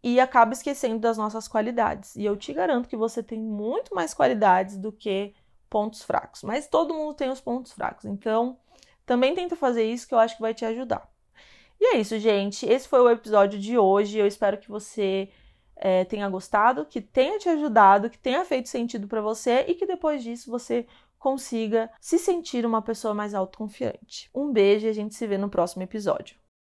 e 0.03 0.21
acaba 0.21 0.53
esquecendo 0.53 0.99
das 0.99 1.17
nossas 1.17 1.49
qualidades. 1.49 2.15
E 2.15 2.27
eu 2.27 2.37
te 2.37 2.53
garanto 2.53 2.91
que 2.91 2.97
você 2.97 3.23
tem 3.23 3.41
muito 3.41 3.95
mais 3.95 4.13
qualidades 4.13 4.77
do 4.77 4.93
que 4.93 5.35
pontos 5.71 6.03
fracos, 6.03 6.43
mas 6.43 6.67
todo 6.67 6.93
mundo 6.93 7.15
tem 7.15 7.31
os 7.31 7.41
pontos 7.41 7.73
fracos. 7.73 8.05
Então, 8.05 8.59
também 9.11 9.35
tenta 9.35 9.57
fazer 9.57 9.83
isso 9.83 10.07
que 10.07 10.15
eu 10.15 10.21
acho 10.21 10.37
que 10.37 10.41
vai 10.41 10.55
te 10.55 10.65
ajudar. 10.65 11.11
E 11.81 11.97
é 11.97 11.99
isso, 11.99 12.17
gente. 12.21 12.65
Esse 12.65 12.89
foi 12.89 13.01
o 13.01 13.11
episódio 13.11 13.59
de 13.59 13.77
hoje. 13.77 14.17
Eu 14.17 14.25
espero 14.25 14.57
que 14.57 14.69
você 14.69 15.29
é, 15.75 16.05
tenha 16.05 16.29
gostado, 16.29 16.87
que 16.87 17.01
tenha 17.01 17.37
te 17.37 17.49
ajudado, 17.49 18.09
que 18.09 18.17
tenha 18.17 18.45
feito 18.45 18.69
sentido 18.69 19.09
para 19.09 19.21
você 19.21 19.65
e 19.67 19.75
que 19.75 19.85
depois 19.85 20.23
disso 20.23 20.49
você 20.49 20.87
consiga 21.19 21.91
se 22.01 22.21
sentir 22.21 22.65
uma 22.65 22.81
pessoa 22.81 23.13
mais 23.13 23.35
autoconfiante. 23.35 24.31
Um 24.33 24.53
beijo 24.53 24.87
e 24.87 24.91
a 24.91 24.95
gente 24.95 25.17
se 25.17 25.27
vê 25.27 25.37
no 25.37 25.51
próximo 25.51 25.83
episódio. 25.83 26.40